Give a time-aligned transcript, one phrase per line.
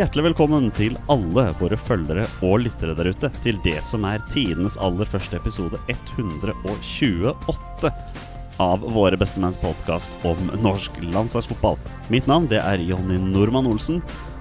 [0.00, 4.78] hjertelig velkommen til alle våre følgere og lyttere der ute til det som er tidenes
[4.80, 7.90] aller første episode 128
[8.60, 11.76] av Våre bestemenns podkast om norsk landslagsfotball.
[12.12, 14.00] Mitt navn det er Jonny Normann Olsen.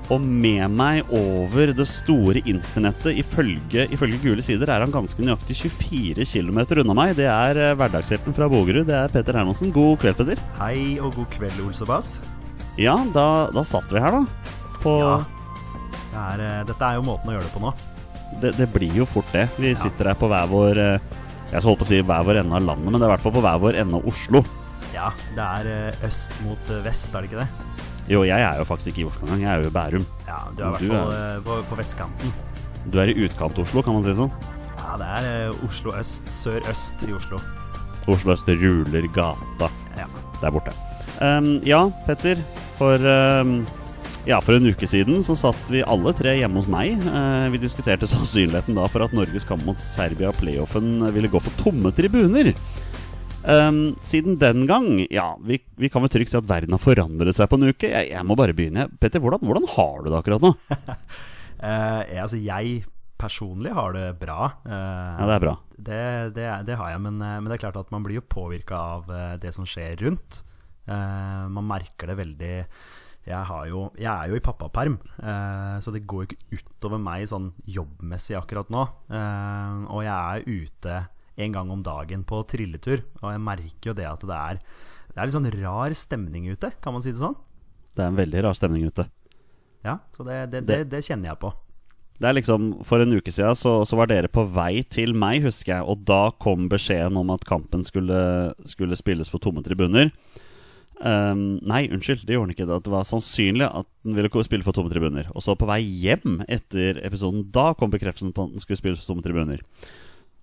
[0.09, 5.59] Og med meg over det store internettet, ifølge, ifølge Gule Sider, er han ganske nøyaktig
[5.67, 7.13] 24 km unna meg.
[7.19, 8.87] Det er eh, hverdagshjelpen fra Bogerud.
[8.89, 9.69] Det er Peter Hermansen.
[9.75, 10.41] God kveld, Peter.
[10.57, 12.15] Hei og god kveld, Olsebass.
[12.79, 14.55] Ja, da, da satt vi her, da.
[14.81, 15.19] På Ja.
[16.19, 17.71] Det er, eh, dette er jo måten å gjøre det på nå.
[18.43, 19.45] det, det blir jo fort det.
[19.57, 20.99] Vi sitter her på hver vår eh,
[21.53, 23.23] Jeg holde på å si hver vår ende av landet, men det er i hvert
[23.23, 24.41] fall på hver vår ende av Oslo.
[24.93, 27.47] Ja, det er eh, øst mot vest, er det ikke det?
[28.09, 29.41] Jo, jeg er jo faktisk ikke i Oslo engang.
[29.45, 30.05] Jeg er jo i Bærum.
[30.27, 32.33] Ja, du er i hvert fall på, på vestkanten.
[32.89, 34.31] Du er i utkant-Oslo, kan man si det sånn.
[34.79, 37.37] Ja, det er Oslo øst, sør-øst i Oslo.
[38.09, 40.07] Oslo øst ruler gata Ja.
[40.41, 40.73] der borte.
[41.21, 42.41] Um, ja, Petter.
[42.79, 43.59] For ehm,
[44.29, 46.93] ja, for en uke siden så satt vi alle tre hjemme hos meg.
[47.01, 51.55] Eh, vi diskuterte sannsynligheten da for at Norges kamp mot Serbia playoffen ville gå for
[51.61, 52.51] tomme tribuner.
[53.49, 57.37] Ehm, siden den gang, ja, vi, vi kan vel trygt si at verden har forandret
[57.37, 57.87] seg på en uke.
[57.89, 58.89] Jeg, jeg må bare begynne.
[58.99, 60.55] Petter, hvordan, hvordan har du det akkurat nå?
[61.59, 62.75] Eh, jeg- altså, jeg
[63.19, 64.45] personlig har det bra.
[64.63, 65.53] Eh, Ja, det er bra.
[65.75, 65.97] det,
[66.37, 68.77] det, det har jeg, men, eh, men det er klart at man blir jo påvirka
[68.93, 70.37] av eh, det som skjer rundt.
[70.87, 72.53] Eh, man merker det veldig
[73.27, 77.27] jeg, har jo, jeg er jo i pappaperm, eh, så det går ikke utover meg
[77.29, 78.85] sånn jobbmessig akkurat nå.
[79.11, 80.97] Eh, og jeg er ute
[81.39, 84.59] en gang om dagen på trilletur, og jeg merker jo det at det er,
[85.13, 87.37] det er litt sånn rar stemning ute, kan man si det sånn?
[87.95, 89.07] Det er en veldig rar stemning ute.
[89.85, 91.53] Ja, så det, det, det, det kjenner jeg på.
[92.19, 95.39] Det er liksom, For en uke siden så, så var dere på vei til meg,
[95.45, 95.85] husker jeg.
[95.87, 98.19] Og da kom beskjeden om at kampen skulle,
[98.67, 100.11] skulle spilles på tomme tribuner.
[100.99, 102.67] Ehm, nei, unnskyld, det gjorde han ikke.
[102.67, 105.29] Det var sannsynlig at den ville spille for tomme tribuner.
[105.31, 108.99] Og så på vei hjem etter episoden, da kom bekreftelsen på at den skulle spille
[108.99, 109.63] for tomme tribuner.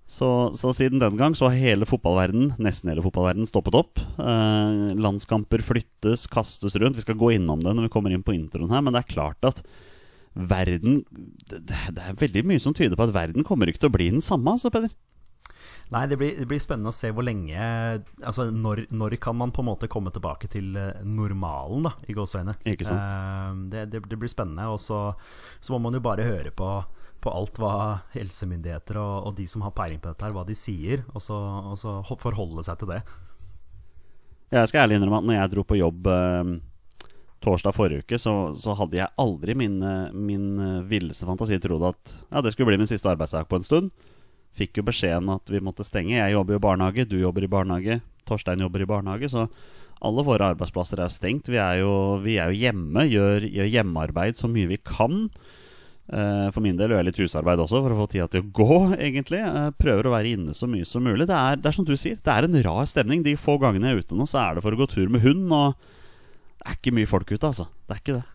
[0.06, 3.98] Så, så siden den gang så har hele fotballverden, nesten hele fotballverden stoppet opp.
[4.22, 6.96] Eh, landskamper flyttes, kastes rundt.
[6.96, 9.14] Vi skal gå innom det når vi kommer inn på introen her, men det er
[9.16, 9.64] klart at
[10.36, 11.00] verden
[11.48, 14.10] det, det er veldig mye som tyder på at verden kommer ikke til å bli
[14.12, 14.92] den samme, altså, Peder.
[15.94, 17.56] Nei, det blir, det blir spennende å se hvor lenge
[18.26, 22.16] Altså, når, når kan man på en måte komme tilbake til eh, normalen, da, i
[22.16, 22.56] gåseøyne.
[22.66, 23.02] Ikke sant.
[23.06, 24.66] Eh, det, det, det blir spennende.
[24.74, 25.00] Og så,
[25.62, 26.70] så må man jo bare høre på,
[27.22, 27.76] på alt hva
[28.16, 31.38] helsemyndigheter og, og de som har peiling på dette, her, hva de sier, og så,
[31.70, 33.04] og så forholde seg til det.
[34.54, 36.52] Jeg skal ærlig innrømme at når jeg dro på jobb eh,
[37.46, 39.78] torsdag forrige uke, så, så hadde jeg aldri min,
[40.18, 40.50] min
[40.90, 43.94] villeste fantasi trodd at ja, det skulle bli min siste arbeidsdag på en stund.
[44.56, 46.16] Fikk jo beskjeden at vi måtte stenge.
[46.16, 49.28] Jeg jobber jo i barnehage, du jobber i barnehage, Torstein jobber i barnehage.
[49.32, 49.46] Så
[50.06, 51.48] alle våre arbeidsplasser er stengt.
[51.52, 51.92] Vi er jo,
[52.24, 55.26] vi er jo hjemme, gjør, gjør hjemmearbeid så mye vi kan.
[56.06, 58.50] Eh, For min del gjør jeg litt husarbeid også, for å få tida til å
[58.54, 59.40] gå, egentlig.
[59.42, 61.26] Eh, Prøver å være inne så mye som mulig.
[61.28, 63.24] Det er, det er som du sier, det er en rar stemning.
[63.26, 65.24] De få gangene jeg er ute nå, så er det for å gå tur med
[65.26, 65.48] hund.
[65.52, 65.76] Og
[66.56, 67.68] det er ikke mye folk ute, altså.
[67.86, 68.26] Det er ikke det.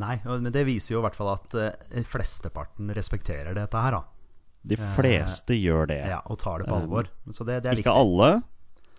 [0.00, 4.04] Nei, men det viser jo i hvert fall at eh, flesteparten respekterer dette her, da.
[4.62, 6.00] De fleste gjør det.
[6.10, 7.08] Ja, og tar det på alvor.
[7.32, 8.42] Så det, det er Ikke alle,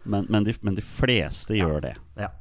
[0.04, 1.96] men, men, de, men de fleste gjør det.
[2.18, 2.32] Ja.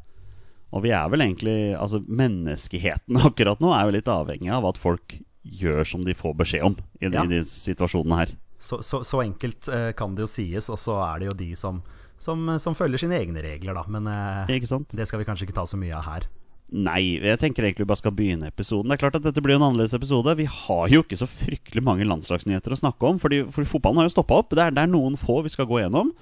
[0.72, 4.78] Og vi er vel egentlig Altså, menneskeheten akkurat nå er jo litt avhengig av at
[4.80, 7.24] folk gjør som de får beskjed om i, Ja.
[7.24, 8.34] i de situasjonene her.
[8.60, 11.50] Så, så, så enkelt eh, kan det jo sies, og så er det jo de
[11.56, 11.78] som,
[12.20, 13.84] som, som følger sine egne regler, da.
[13.88, 14.52] Men eh,
[14.92, 16.26] det skal vi kanskje ikke ta så mye av her.
[16.70, 18.86] Nei, jeg tenker egentlig vi bare skal begynne episoden.
[18.92, 20.36] Det er klart at dette blir en annerledes episode.
[20.38, 24.06] Vi har jo ikke så fryktelig mange landslagsnyheter å snakke om, fordi, fordi fotballen har
[24.06, 24.54] jo stoppa opp.
[24.54, 26.12] Det er, det er noen få vi skal gå gjennom.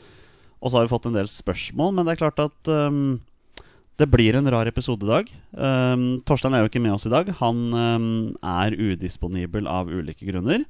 [0.59, 3.19] Og så har vi fått en del spørsmål, men det er klart at um,
[4.01, 5.29] det blir en rar episode i dag.
[5.53, 7.29] Um, Torstein er jo ikke med oss i dag.
[7.43, 8.09] Han um,
[8.41, 10.65] er udisponibel av ulike grunner.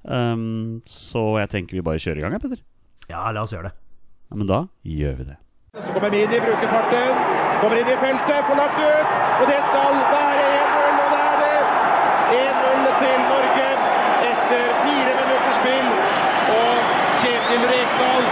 [0.00, 2.64] Så jeg tenker vi bare kjører i gang, Petter.
[3.12, 3.76] Ja, la oss gjøre det.
[4.30, 5.36] Ja, men da gjør vi det.
[5.76, 9.98] Så kommer Midi, bruker farten, kommer inn i feltet, får lagt ut, og det skal
[10.14, 11.58] være 1-0, og det er det!
[12.40, 13.66] 1-0 til Norge
[14.30, 15.90] etter fire minutters spill,
[16.56, 18.30] og Kjetil Rekdal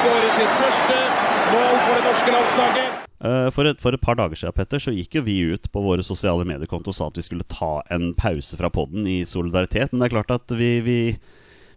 [0.00, 1.00] skårer sitt første
[1.54, 3.00] mål for det norske landslaget.
[3.24, 5.82] Eh, For et, for et par dager siden Petter, så gikk jo vi ut på
[5.84, 9.92] våre sosiale mediekonto og sa at vi skulle ta en pause fra podden i solidaritet.
[9.92, 10.98] Men det er klart at vi, vi,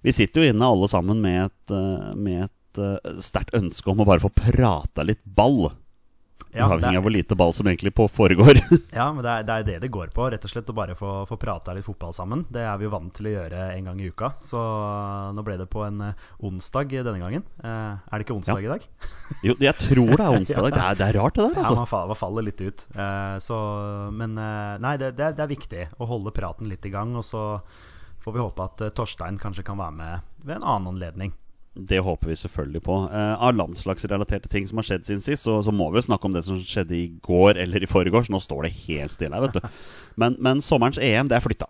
[0.03, 4.09] vi sitter jo inne alle sammen med et, eh, et eh, sterkt ønske om å
[4.09, 5.69] bare få prata litt ball.
[6.57, 8.59] Ja, Avhengig av hvor lite ball som egentlig på foregår.
[8.97, 10.25] Ja, men det er, det er det det går på.
[10.33, 12.45] Rett og slett å bare få, få prata litt fotball sammen.
[12.49, 14.31] Det er vi jo vant til å gjøre en gang i uka.
[14.41, 14.57] Så
[15.37, 17.45] nå ble det på en eh, onsdag denne gangen.
[17.61, 18.87] Eh, er det ikke onsdag i dag?
[19.47, 20.69] jo, jeg tror det er onsdag.
[20.71, 20.85] i dag.
[20.97, 21.57] Det det er rart, det der.
[21.59, 21.75] Ja, Altså.
[21.81, 22.87] man faller, man faller litt ut.
[22.95, 23.57] Eh, så,
[24.15, 27.13] men eh, nei, det, det, er- det er viktig å holde praten litt i gang.
[27.19, 27.43] Og så
[28.23, 31.35] får vi håpe at eh, Torstein kanskje kan være med ved en annen anledning.
[31.77, 32.95] Det håper vi selvfølgelig på.
[33.13, 36.25] Eh, av landslagsrelaterte ting som har skjedd siden sist, så, så må vi jo snakke
[36.25, 38.31] om det som skjedde i går eller i forgårs.
[38.33, 39.67] Nå står det helt stille her, vet du.
[40.17, 41.67] Men, men sommerens EM, det er flytta.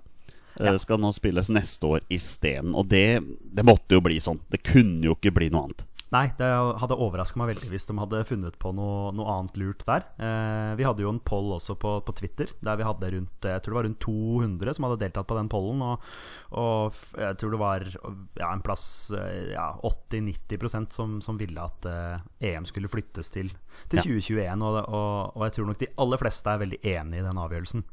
[0.60, 2.72] Eh, Det skal nå spilles neste år isteden.
[2.80, 3.20] Og det,
[3.52, 4.40] det måtte jo bli sånn.
[4.48, 5.87] Det kunne jo ikke bli noe annet.
[6.16, 6.48] Nei, det
[6.80, 10.06] hadde overraska meg veldig hvis de hadde funnet på noe, noe annet lurt der.
[10.24, 13.64] Eh, vi hadde jo en poll også på, på Twitter, der vi hadde rundt jeg
[13.64, 15.84] tror det var rundt 200 som hadde deltatt på den pollen.
[15.84, 16.08] Og,
[16.56, 18.88] og jeg tror det var ja, en plass
[19.20, 23.52] eh, ja, 80-90 som, som ville at eh, EM skulle flyttes til,
[23.92, 24.08] til Ja.
[24.08, 24.64] 2021.
[24.64, 27.84] Og, og, og jeg tror nok de aller fleste er veldig enig i den avgjørelsen.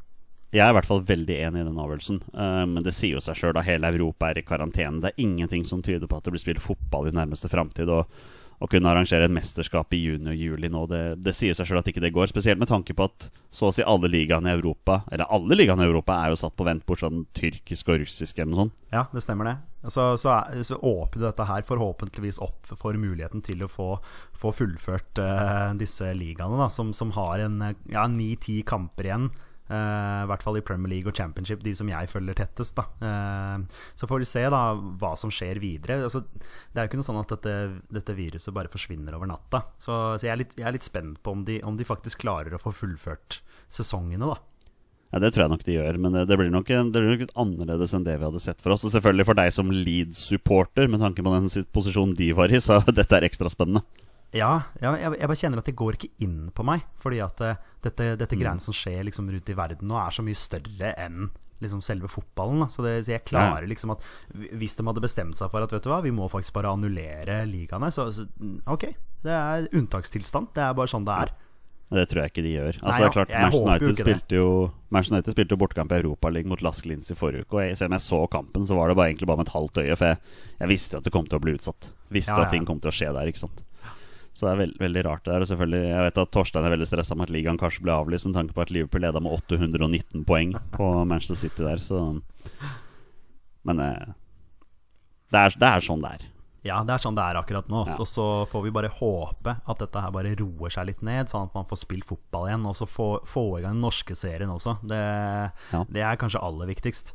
[0.55, 2.23] Jeg er i hvert fall veldig enig i den avgjørelsen.
[2.31, 5.03] Eh, men det sier jo seg sjøl da hele Europa er i karantene.
[5.03, 7.91] Det er ingenting som tyder på at det blir spilt fotball i nærmeste framtid.
[7.91, 11.81] Å kunne arrangere et mesterskap i juni og juli nå, det, det sier seg sjøl
[11.81, 12.29] at ikke det går.
[12.31, 15.83] Spesielt med tanke på at så å si alle ligaene i Europa, eller alle ligaene
[15.83, 18.62] i Europa, er jo satt på vent, bortsett fra den tyrkiske og russiske eller noe
[18.62, 18.85] sånt.
[18.95, 19.56] Ja, det stemmer det.
[19.91, 23.89] Så, så, er, så åpner dette her forhåpentligvis opp for muligheten til å få,
[24.39, 27.59] få fullført uh, disse ligaene, da, som, som har en
[27.91, 29.29] ja, ni-ti kamper igjen.
[29.65, 32.77] Eh, I hvert fall i Premier League og Championship, de som jeg følger tettest.
[32.77, 32.85] Da.
[33.01, 36.03] Eh, så får vi se da hva som skjer videre.
[36.05, 37.55] Altså, det er jo ikke noe sånn at dette,
[38.01, 39.65] dette viruset bare forsvinner over natta.
[39.79, 42.25] Så, så jeg, er litt, jeg er litt spent på om de, om de faktisk
[42.27, 43.41] klarer å få fullført
[43.73, 44.41] sesongene, da.
[45.15, 47.21] Ja, Det tror jeg nok de gjør, men det, det, blir nok, det blir nok
[47.23, 48.83] litt annerledes enn det vi hadde sett for oss.
[48.85, 52.81] Og selvfølgelig for deg som Leeds-supporter, med tanke på den posisjonen de var i, så
[52.99, 53.85] dette er ekstra spennende.
[54.35, 54.51] Ja,
[54.81, 56.83] jeg, jeg, bare kjenner at det går ikke inn på meg.
[57.01, 60.25] Fordi at eh, dette, dette greiene som skjer liksom rundt i verden nå, er så
[60.27, 61.29] mye større enn
[61.63, 62.67] liksom selve fotballen.
[62.73, 64.03] Så, det, så jeg klarer liksom at
[64.59, 67.45] Hvis de hadde bestemt seg for at vet du hva, vi må faktisk bare annullere
[67.49, 68.27] ligaene, så, så
[68.75, 68.91] ok.
[69.25, 70.51] Det er unntakstilstand.
[70.57, 71.35] Det er bare sånn det er.
[71.95, 72.79] Det tror jeg ikke de gjør.
[72.81, 74.49] Altså, Nei, det er klart, Manchester United, spilte jo,
[74.91, 77.59] Manchester United spilte jo bortekamp i Europaligaen mot Lask Linz i forrige uke.
[77.59, 79.55] Og jeg, selv om jeg så kampen, så var det bare, egentlig bare med et
[79.55, 79.99] halvt øye.
[80.01, 81.93] For jeg, jeg visste jo at det kom til å bli utsatt.
[82.17, 82.49] Visste Ja, ja.
[82.49, 83.31] at ting kom til å skje der.
[83.31, 83.63] ikke sant
[84.35, 85.45] Så det er veld, veldig rart det der.
[85.45, 88.27] Og selvfølgelig, jeg vet at Torstein er veldig stressa med at ligaen kanskje ble avlyst,
[88.27, 92.01] med tanke på at Liverpool leda med 819 poeng på Manchester City der, så
[93.65, 94.13] Men eh,
[95.33, 96.27] det, er, det er sånn det er.
[96.65, 97.83] Ja, det er sånn det er akkurat nå.
[97.91, 97.95] Ja.
[98.01, 101.51] Og så får vi bare håpe at dette her bare roer seg litt ned, sånn
[101.51, 102.65] at man får spilt fotball igjen.
[102.71, 104.79] Og så få, få i gang den norske serien også.
[104.83, 105.01] Det,
[105.75, 105.83] Ja.
[105.93, 107.13] det er kanskje aller viktigst.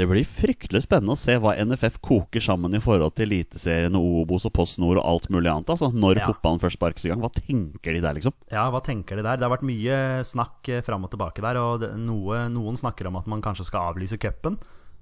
[0.00, 4.22] Det blir fryktelig spennende å se hva NFF koker sammen i forhold til Eliteserien og
[4.22, 5.68] Obos og Post Nord og alt mulig annet.
[5.74, 6.30] Altså, når Ja.
[6.30, 7.20] fotballen først sparkes i gang.
[7.20, 8.32] Hva tenker de der, liksom?
[8.50, 9.36] Ja, hva tenker de der?
[9.36, 11.60] Det har vært mye snakk eh, fram og tilbake der.
[11.60, 14.56] Og noe, noen snakker om at man kanskje skal avlyse cupen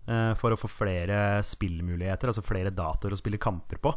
[0.09, 3.95] eh, for å få flere spillmuligheter, altså flere datoer å spille kamper på.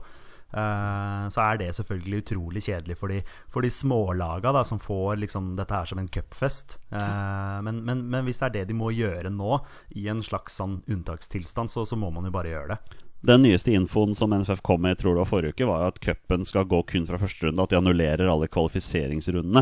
[0.51, 3.21] Eh, så er det selvfølgelig utrolig kjedelig for de,
[3.51, 6.79] for de smålaga som får liksom dette her som en cupfest.
[6.91, 9.61] Eh, men, men, men hvis det er det de må gjøre nå,
[9.95, 12.99] i en slags sånn unntakstilstand, så, så må man jo bare gjøre det.
[13.21, 16.41] Den nyeste infoen som NFF kom med tror det var forrige uke, var at cupen
[16.45, 17.61] skal gå kun fra første runde.
[17.61, 19.61] At de annullerer alle kvalifiseringsrundene.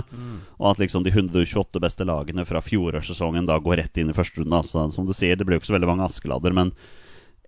[0.55, 4.61] Og at liksom de 128 beste lagene fra fjorårssesongen går rett inn i første runde.
[4.63, 6.71] Altså, som du sier, det blir jo ikke så veldig mange Askeladder, men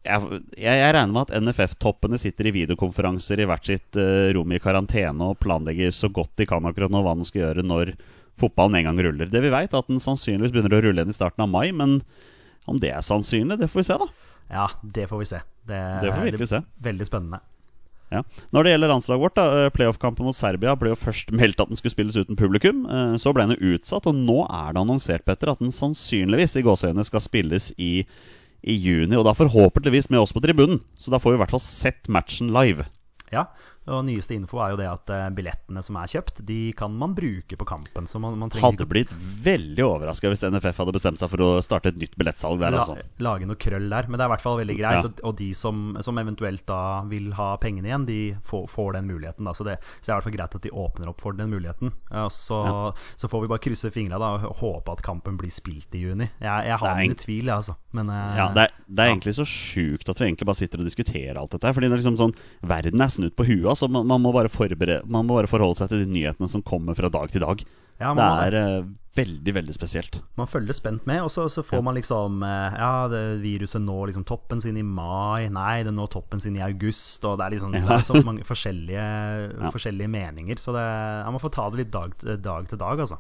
[0.08, 4.56] jeg, jeg, jeg regner med at NFF-toppene sitter i videokonferanser i hvert sitt uh, rom
[4.56, 7.94] i karantene og planlegger så godt de kan akkurat nå hva de skal gjøre når
[8.42, 9.30] fotballen en gang ruller.
[9.30, 12.00] Det vi er at den sannsynligvis begynner å rulle igjen i starten av mai, men
[12.70, 14.10] om det er sannsynlig, det får vi se, da.
[14.52, 15.40] Ja, det får vi se.
[15.68, 16.62] Det, Det får vi virkelig se.
[16.84, 17.42] Veldig spennende.
[18.12, 18.24] Ja.
[18.52, 21.72] Når det gjelder landslaget vårt, da, eh, playoff-kampen mot Serbia ble jo først meldt at
[21.72, 22.84] den skulle spilles uten publikum.
[22.86, 26.66] eh, Så ble den utsatt, og nå er det annonsert Petter, at den sannsynligvis i
[26.66, 28.06] gåseøynene skal spilles i,
[28.62, 29.18] i juni.
[29.18, 30.82] Og da forhåpentligvis med oss på tribunen.
[30.96, 32.88] Så da får vi i hvert fall sett matchen live.
[33.32, 33.48] Ja,
[33.92, 37.16] og nyeste info er jo det at eh, billettene som er kjøpt, de kan man
[37.18, 38.08] bruke på kampen.
[38.10, 41.92] Så man, man Hadde blitt veldig overraska hvis NFF hadde bestemt seg for å starte
[41.92, 42.98] et nytt billettsalg der, la, altså.
[43.24, 44.10] lage noe krøll der.
[44.10, 45.00] Men det er i hvert fall veldig greit.
[45.00, 45.10] Ja.
[45.10, 46.82] Og, og de som, som eventuelt da
[47.12, 49.48] vil ha pengene igjen, de får, får den muligheten.
[49.48, 49.56] Da.
[49.58, 51.52] Så, det, så det er i hvert fall greit at de åpner opp for den
[51.52, 51.94] muligheten.
[52.12, 52.62] Ja, så,
[53.20, 56.30] så får vi bare krysse fingra da, og håpe at kampen blir spilt i juni.
[56.42, 57.78] Jeg, jeg har mine tvil, jeg, altså.
[57.96, 60.82] Men eh, Ja, det er, det er egentlig så sjukt at vi egentlig bare sitter
[60.82, 61.76] og diskuterer alt dette her.
[61.76, 62.36] Fordi det er liksom sånn
[62.72, 63.68] Verden er snudd på huet.
[63.82, 66.62] Altså, man, man, må bare forberede, man må bare forholde seg til de nyhetene som
[66.62, 67.64] kommer fra dag til dag.
[68.02, 68.84] Ja, Det er eh,
[69.18, 70.20] veldig, veldig spesielt.
[70.38, 74.12] man følger spent med, og så, så får man liksom eh, Ja, det viruset når
[74.12, 75.50] liksom toppen sin i mai.
[75.50, 77.26] Nei, det når toppen sin i august.
[77.26, 79.06] Og det er liksom det er så mange forskjellige,
[79.76, 80.62] forskjellige meninger.
[80.62, 83.18] Så det, ja, man får ta det litt dag, dag til dag, altså.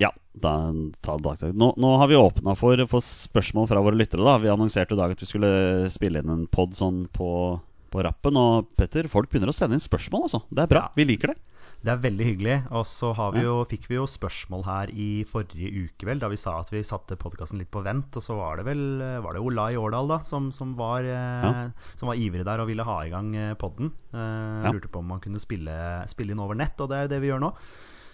[0.00, 0.54] Ja, da,
[1.02, 1.58] ta dag til dag.
[1.58, 4.22] Nå, nå har vi åpna for, for spørsmål fra våre lyttere.
[4.24, 7.58] da Vi annonserte i dag at vi skulle spille inn en pod sånn på,
[7.92, 8.38] på rappen.
[8.40, 10.44] Og Petter, folk begynner å sende inn spørsmål, altså.
[10.50, 10.88] Det er bra.
[10.88, 10.96] Ja.
[10.98, 11.40] Vi liker det.
[11.80, 12.54] Det er veldig hyggelig.
[12.76, 16.28] Og så har vi jo, fikk vi jo spørsmål her i forrige uke, vel, da
[16.28, 18.18] vi sa at vi satte podkasten litt på vent.
[18.20, 18.82] Og så var det vel
[19.24, 21.70] var det Olai Årdal da, som, som, var, ja.
[21.96, 23.94] som var ivrig der og ville ha i gang eh, podden.
[24.12, 24.74] Eh, Ja.
[24.74, 25.72] Lurte på om man kunne spille,
[26.12, 27.54] spille inn over nett, og det er jo det vi gjør nå.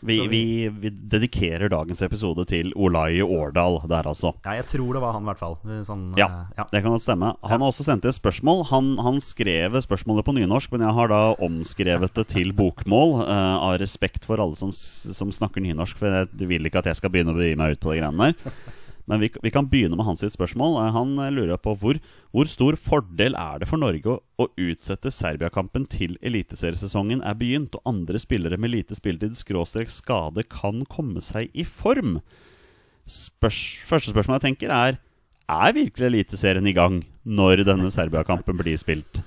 [0.05, 4.35] Vi, vi, vi dedikerer dagens episode til Olai Årdal der, altså.
[4.45, 5.57] Ja, jeg tror det var han, i hvert fall.
[5.89, 6.67] Sånn, Ja, eh, ja.
[6.73, 7.33] det kan godt stemme.
[7.47, 8.65] Han har også sendt et spørsmål.
[8.73, 13.57] Han, han skrev spørsmålet på nynorsk, men jeg har da omskrevet det til bokmål uh,
[13.71, 17.13] av respekt for alle som, som snakker nynorsk, for jeg vil ikke at jeg skal
[17.15, 18.55] begynne å begi meg ut på de greiene der.
[19.07, 20.81] Men vi, vi kan begynne med hans sitt spørsmål.
[20.83, 22.01] Eh, Han eh, lurer på hvor,
[22.35, 27.79] hvor stor fordel er det for Norge å, å utsette Serbia-kampen til eliteseriesesongen er begynt,
[27.79, 32.19] og andre spillere med lite spilletid skråstrek skade kan komme seg i form?
[33.07, 34.97] Spørs, første spørsmål jeg tenker er
[35.47, 39.23] Er virkelig Eliteserien i gang når denne Serbia-kampen blir spilt?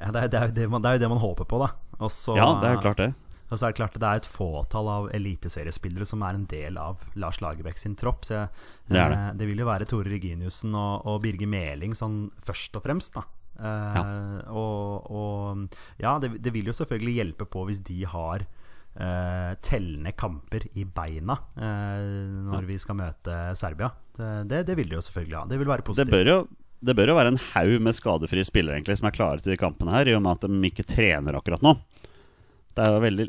[0.00, 1.74] Ja, det, er, det, er det, man, det er jo det man håper på, da.
[2.00, 3.12] Også, Ja, det er jo klart det.
[3.50, 6.46] Og så er det klart at det er et fåtall av eliteseriespillere som er en
[6.50, 8.22] del av Lars Lagerbäck sin tropp.
[8.28, 8.48] Så jeg,
[8.86, 9.18] Det det.
[9.18, 13.18] eh, det vil jo være Tore Reginiussen og, og Birger Meling sånn først og fremst,
[13.18, 13.24] da.
[13.60, 19.50] Eh, og, og ja, det, det vil jo selvfølgelig hjelpe på hvis de har eh,
[19.66, 22.06] tellende kamper i beina eh,
[22.48, 23.90] når vi skal møte Serbia.
[24.16, 25.44] Det, det, det vil de jo selvfølgelig ha.
[25.50, 26.14] Det vil være Det positivt.
[26.16, 26.40] bør jo
[26.80, 29.58] det bør jo være en haug med skadefrie spillere egentlig som er klare til de
[29.60, 31.74] kampene her, i og med at de ikke trener akkurat nå.
[32.72, 33.26] Det er jo veldig,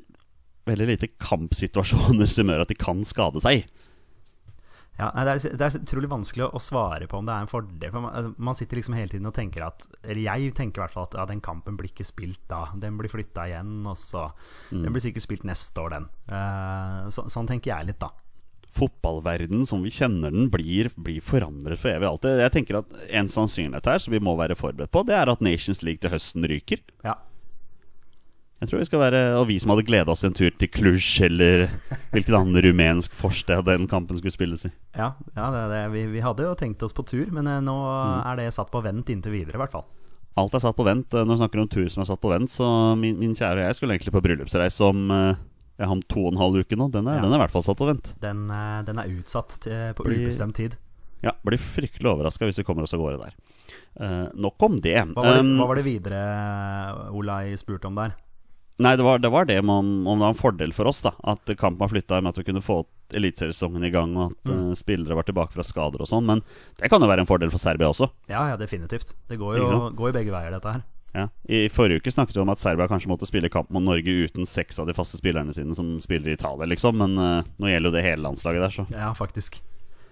[0.69, 3.65] veldig lite kampsituasjoner som gjør at de kan skade seg.
[4.99, 7.89] Ja, det, er, det er utrolig vanskelig å, svare på om det er en fordel.
[7.89, 10.93] For man, man sitter liksom hele tiden og tenker at Eller jeg tenker i hvert
[10.93, 12.67] fall at ja, den kampen blir ikke spilt da.
[12.77, 14.27] Den blir flytta igjen, og så
[14.69, 16.09] Den blir sikkert spilt neste år, den.
[16.29, 18.11] Eh, så, sånn tenker jeg litt, da.
[18.77, 22.43] Fotballverdenen som vi kjenner den, blir, blir forandret for evig og alltid.
[22.45, 25.43] Jeg tenker at En sannsynlighet her som vi må være forberedt på, det er at
[25.43, 26.83] Nations League til høsten ryker.
[27.07, 27.17] Ja.
[28.61, 30.99] Jeg tror vi skal være Og vi som hadde gleda oss en tur til Cluj,
[31.25, 31.63] eller
[32.13, 34.71] hvilket annet rumensk forsted den kampen skulle spilles i.
[34.97, 37.77] Ja, ja det, det, vi, vi hadde jo tenkt oss på tur, men nå nå
[38.21, 39.87] er det satt på vent inntil videre, i hvert fall.
[40.37, 41.09] Alt er satt på vent.
[41.11, 43.65] Når vi snakker om tur som er satt på vent, så min, min kjære og
[43.71, 46.85] jeg skulle egentlig på bryllupsreise om jeg har om to og en halv uke nå.
[46.93, 47.25] Den er, Ja.
[47.25, 48.13] den er i hvert fall satt på vent.
[48.21, 50.77] Den, eh, den er utsatt til, på Blir- ubestemt tid.
[51.25, 53.33] Ja, Blir fryktelig overraska hvis vi kommer oss av gårde der.
[53.99, 54.93] Uh, nok om det.
[55.11, 56.21] Hva var det, Um, hva var det videre
[57.11, 58.13] Olai spurte om der?
[58.81, 61.11] Nei, det var det, var det man, om, det var en fordel for oss, da.
[61.23, 62.81] At kampen var flytta med at vi kunne få
[63.13, 64.69] eliteseriesesongen i gang, og at Mm.
[64.71, 66.25] uh, spillere var tilbake fra skader og sånn.
[66.25, 66.41] Men
[66.79, 68.07] det kan jo være en fordel for Serbia også.
[68.31, 69.13] Ja, ja, definitivt.
[69.29, 70.81] Det går jo, går jo begge veier, dette her.
[71.13, 71.25] Ja.
[71.51, 74.47] I forrige uke snakket vi om at Serbia kanskje måtte spille kamp mot Norge uten
[74.47, 76.95] seks av de faste spillerne sine som spiller i Italia, liksom.
[77.03, 78.85] Men uh, nå gjelder jo det hele landslaget der, så.
[78.95, 79.59] Ja, faktisk.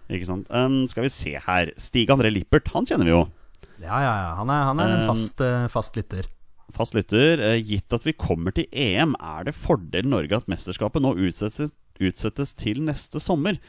[0.09, 0.49] Ikke sant.
[0.51, 1.71] Um, skal vi se her.
[1.79, 3.21] Stig André Lippert, han kjenner vi jo.
[3.79, 4.31] Ja, ja, ja.
[4.41, 6.27] Han er, han er en Um, fast, eh, fast lytter.
[6.75, 7.41] Fast lytter.
[7.41, 11.73] Eh, gitt at vi kommer til EM, er det fordel Norge at mesterskapet nå utsettes,
[11.99, 13.59] utsettes til neste sommer?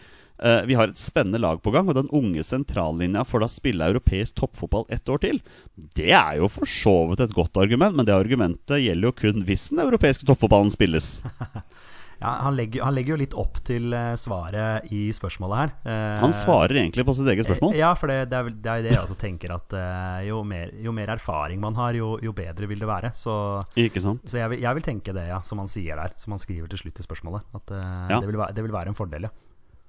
[0.41, 3.91] Eh, vi har et spennende lag på gang, og den unge sentrallinja får da spille
[3.93, 5.41] europeisk toppfotball ett år til.
[5.77, 9.45] Det er jo for så vidt et godt argument, men det argumentet gjelder jo kun
[9.49, 11.19] hvis den europeiske toppfotballen spilles.
[12.21, 15.71] Ja, han, legger, han legger jo litt opp til eh, svaret i spørsmålet her.
[15.89, 17.75] Eh, Han svarer egentlig på sitt eget spørsmål.
[17.79, 20.71] Ja, for det, det er det er det jeg også tenker at eh, jo, mer,
[20.85, 23.13] jo mer erfaring man har, jo, jo bedre vil det være.
[23.17, 23.33] Så,
[23.73, 26.13] så jeg, vil, jeg vil tenke det, ja, som han sier der.
[26.21, 27.47] Som han skriver til slutt i spørsmålet.
[27.57, 28.19] At eh, Ja.
[28.21, 29.33] det, vil være, det vil være en fordel, ja.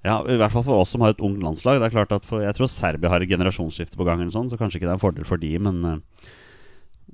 [0.02, 1.76] Ja, I hvert fall for oss som har et ungt landslag.
[1.78, 4.48] Det er klart at for, Jeg tror Serbia har et generasjonsskifte på gang, eller sånn,
[4.50, 6.30] så kanskje ikke det er en fordel for de, men eh,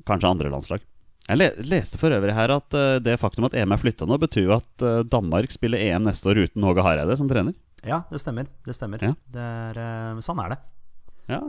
[0.09, 0.87] kanskje andre landslag.
[1.29, 4.47] Jeg leste for øvrig her at eh, det faktum at EM er flytta nå, betyr
[4.49, 7.53] jo at eh, Danmark spiller EM neste år uten Åge Hareide som trener.
[7.87, 8.49] Ja, det stemmer.
[8.67, 9.03] Det stemmer.
[9.05, 9.13] Ja.
[9.35, 10.59] Det er, eh, sånn er det.
[11.35, 11.43] Ja,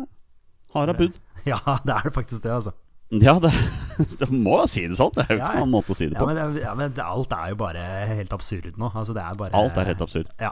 [0.76, 1.16] Hara bud.
[1.48, 1.56] Ja,
[1.88, 2.74] det er det faktisk det, altså.
[3.16, 3.50] Ja, det,
[4.20, 5.14] det må si det sånn.
[5.16, 5.62] Det er jo Ja, ikke ja.
[5.64, 6.28] noen måte å si det Ja, på.
[6.28, 8.92] men, ja, men alt er jo bare helt absurd nå.
[8.92, 10.28] Altså, det er bare Alt er helt absurd.
[10.36, 10.52] Ja.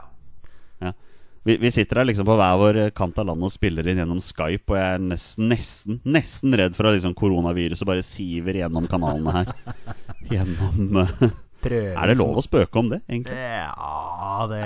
[1.48, 4.18] Vi, vi sitter her liksom på hver vår kant av landet og spiller inn gjennom
[4.20, 8.88] Skype, og jeg er nesten, nesten, nesten redd for at liksom koronaviruset bare siver gjennom
[8.90, 9.52] kanalene her.
[10.28, 11.30] Gjennom eh,
[11.62, 13.34] Prøver Er det liksom lov å spøke om det, egentlig?
[13.34, 14.60] Ja, det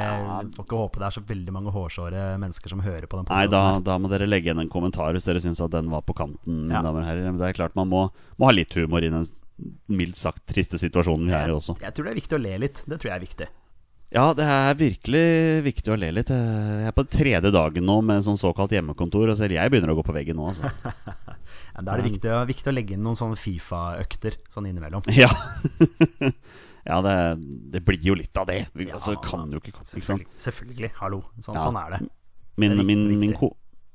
[0.56, 3.44] får ikke håpe det er så veldig mange hårsåre mennesker som hører på den Nei,
[3.52, 6.16] da, da må dere legge igjen en kommentar hvis dere syns at den var på
[6.18, 6.66] kanten.
[6.66, 6.82] Ja.
[6.82, 9.24] Men Det er klart Man må, må ha litt humor i den
[9.86, 11.78] mildt sagt triste situasjonen vi er i også.
[11.80, 12.82] Jeg tror det er viktig å le litt.
[12.88, 13.52] Det tror jeg er viktig.
[14.12, 15.22] Ja, det er virkelig
[15.64, 16.28] viktig å le litt.
[16.28, 19.94] Jeg er på tredje dagen nå med en sånn såkalt hjemmekontor, og selv jeg begynner
[19.94, 20.68] å gå på veggen nå, altså.
[21.72, 25.06] Ja, Da er det viktig, viktig å legge inn noen sånne Fifa-økter sånn innimellom.
[25.16, 25.30] Ja.
[26.90, 27.14] ja, det,
[27.72, 28.66] det blir jo litt av det.
[28.76, 29.86] Vi, altså, kan jo ikke, ikke?
[29.94, 30.28] Selvfølgelig.
[30.44, 30.90] Selvfølgelig.
[30.98, 31.22] Hallo.
[31.40, 31.62] Sånn, Ja.
[31.64, 32.00] sånn er det.
[32.60, 33.54] Min, Det er min, min, ko,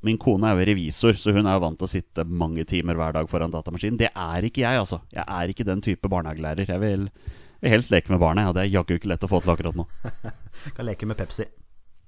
[0.10, 2.98] min kone er jo revisor, så hun er jo vant til å sitte mange timer
[2.98, 4.02] hver dag foran datamaskinen.
[4.02, 5.04] Det er ikke jeg, altså.
[5.14, 6.66] Jeg er ikke den type barnehagelærer.
[6.74, 7.06] Jeg vil,
[7.62, 9.78] vil helst leke med barnet, og det er jaggu ikke lett å få til akkurat
[9.78, 9.88] nå.
[10.78, 11.48] Kan leke med Pepsi.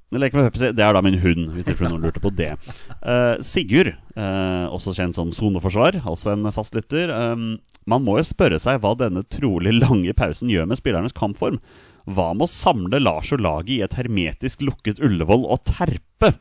[0.09, 2.55] Leke med Pepsi, Det er da min hund, hvis tilfelle noen lurte på det.
[3.03, 7.13] Uh, Sigurd, uh, også kjent som soneforsvar, også en fastlytter.
[7.13, 11.61] Um, man må jo spørre seg hva denne trolig lange pausen gjør med spillernes kampform.
[12.09, 16.33] Hva med å samle Lars og laget i et hermetisk lukket Ullevål og terpe?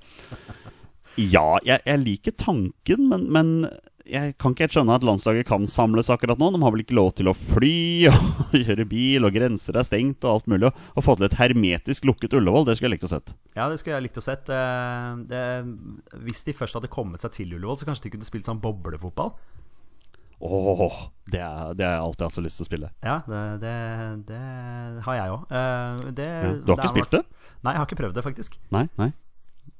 [1.18, 3.52] Ja, jeg, jeg liker tanken, men, men
[4.08, 6.48] jeg kan ikke helt skjønne at landslaget kan samles akkurat nå.
[6.54, 10.24] De har vel ikke lov til å fly og kjøre bil, og grenser er stengt
[10.24, 10.70] og alt mulig.
[10.72, 13.34] Å få til et hermetisk lukket Ullevål, det skulle jeg likt å sett.
[13.58, 14.48] Ja, det skulle jeg likt å sett.
[14.48, 15.44] Eh, Det,
[16.24, 19.34] hvis de først hadde kommet seg til Ullevål, så kanskje de kunne spilt sånn boblefotball.
[20.38, 20.92] Åh,
[21.26, 22.90] det, er, det har jeg alltid hatt så lyst til å spille.
[23.02, 23.72] Ja, det, det,
[24.28, 24.42] det
[25.02, 25.48] har jeg òg.
[25.50, 26.52] Ja.
[26.62, 27.24] Du har ikke spilt det?
[27.66, 28.60] Nei, jeg har ikke prøvd det, faktisk.
[28.74, 29.10] Nei, nei,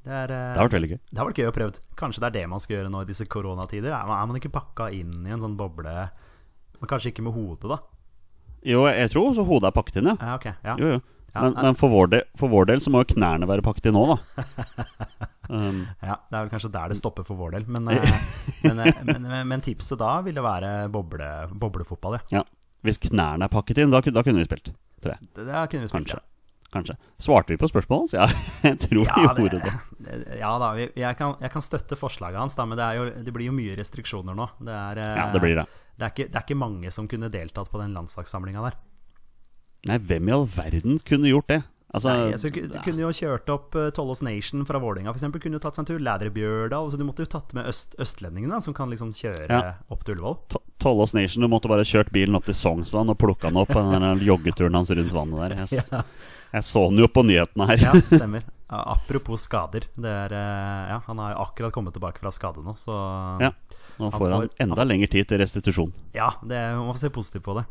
[0.08, 0.98] Det, er, eh, det har vært veldig gøy.
[1.04, 1.84] det har vært gøy å prøve.
[2.00, 3.92] Kanskje det er det man skal gjøre nå i disse koronatider.
[3.92, 5.92] Er man, er man ikke pakka inn i en sånn boble
[6.78, 7.78] Men kanskje ikke med hodet, da?
[8.66, 10.16] Jo, jeg tror også hodet er pakket inn, ja.
[10.18, 10.76] Ja, okay, Ja.
[10.80, 11.04] Jo, jo.
[11.34, 13.90] Ja, Men, men for, vår del, for vår del så må jo knærne være pakket
[13.90, 14.46] inn nå, da.
[15.48, 17.62] Um, ja, Det er vel kanskje der det stopper for vår del.
[17.72, 18.10] Men, eh,
[18.66, 22.40] men, eh, men, men, men tipset da ville være boble, boblefotball, ja.
[22.40, 22.42] ja.
[22.84, 24.74] Hvis knærne er pakket inn, da, da kunne vi spilt.
[25.00, 25.30] Tror jeg.
[25.38, 26.20] Det, det kunne vi spilt, Kanskje.
[26.72, 26.96] Kanskje.
[27.18, 28.14] Svarte vi på spørsmålet hans?
[28.18, 28.26] Ja,
[28.68, 29.72] jeg tror vi Ja, gjorde det.
[30.04, 33.06] det, ja da, vi- jeg kan, jeg kan støtte forslaget hans, da, men det, jo,
[33.24, 34.50] det blir jo mye restriksjoner nå.
[34.60, 35.64] Det er, eh, Ja, det blir det.
[35.98, 38.76] Det er, ikke, det er ikke mange som kunne deltatt på den landslagssamlinga der.
[39.88, 41.62] Nei, hvem i all verden kunne gjort det?
[41.88, 45.24] Altså, Nei, altså, du kunne jo kjørt opp uh, Tollås Nation fra Vålerenga f.eks.
[45.40, 46.02] Kunne jo tatt seg en tur.
[46.04, 46.90] Lædrebjørdal.
[46.92, 49.70] Så du måtte jo tatt med øst, østlendingene, som kan liksom kjøre Ja.
[49.88, 50.36] opp til Ullevål.
[50.52, 53.72] To- Tollås Nation, du måtte bare kjørt bilen opp til Sognsvann og plukka den opp
[53.72, 55.56] på den der joggeturen hans rundt vannet der.
[55.64, 55.72] Yes.
[55.80, 56.04] s-
[56.52, 57.82] jeg så den jo på nyhetene her.
[57.82, 58.46] Ja, stemmer.
[58.68, 59.86] Apropos skader.
[59.96, 62.92] Det er, eh, ja, han har akkurat kommet tilbake fra skade nå, så
[63.40, 63.52] Ja,
[63.98, 65.92] Nå Han får han enda enda lengre tid til restitusjon.
[66.14, 67.64] ja det, man får se positivt på det.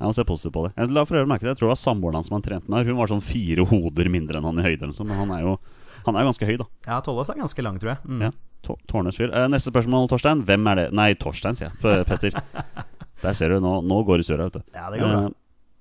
[0.00, 0.72] Ja, må se positivt på det.
[0.76, 2.68] Jeg la for øvrig merke det, Jeg tror det var samboeren hans som han trente
[2.68, 2.86] med.
[2.90, 5.54] Hun var sånn fire hoder mindre enn han i høyde, men han er jo
[6.04, 6.66] han er ganske høy, da.
[6.84, 8.02] Ja, Tollås er ganske lang, tror jeg.
[8.04, 8.24] Mm.
[8.26, 8.30] Ja,
[8.66, 9.30] Tå- Tårnes fyr.
[9.32, 10.42] Eh, neste spørsmål, Torstein.
[10.44, 10.84] Hvem er det?
[10.92, 12.04] Nei, Torstein, sier jeg.
[12.10, 12.36] Petter.
[13.22, 14.66] Der ser du, nå, nå går det surra, vet du.
[14.76, 15.22] Ja, det går bra.
[15.30, 15.32] Eh,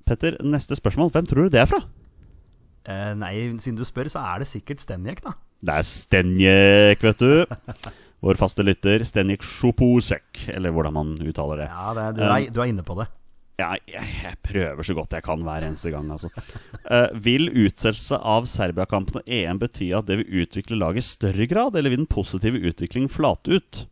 [0.08, 1.12] Petter, neste spørsmål.
[1.12, 1.82] Hvem tror du det er fra?
[2.84, 5.36] Eh, nei, siden du spør, så er det sikkert Stenjek, da.
[5.64, 7.58] Det er Stenjek, vet du.
[8.24, 11.70] Vår faste lytter, Stenjek Sjoposek, eller hvordan man uttaler det.
[11.72, 13.10] Ja, det, du, er, du er inne på det.
[13.62, 16.32] Ja, jeg, jeg prøver så godt jeg kan hver eneste gang, altså.
[16.84, 21.48] Eh, vil utsettelse av Serbia-kampen og EM bety at det vil utvikle laget i større
[21.52, 23.84] grad, eller vil den positive utviklingen flate ut?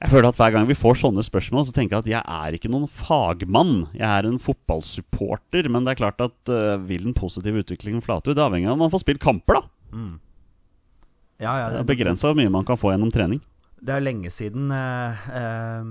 [0.00, 2.56] Jeg føler at Hver gang vi får sånne spørsmål, så tenker jeg at jeg er
[2.56, 3.90] ikke noen fagmann.
[3.92, 8.32] Jeg er en fotballsupporter, men det er klart at uh, vil den positive utviklingen flate
[8.32, 8.38] ut?
[8.38, 10.00] Det avhenger av om man får spilt kamper, da.
[11.40, 13.40] Ja, ja, Det er begrensa hvor mye man kan få gjennom trening.
[13.80, 15.86] det er lenge siden uh, eh,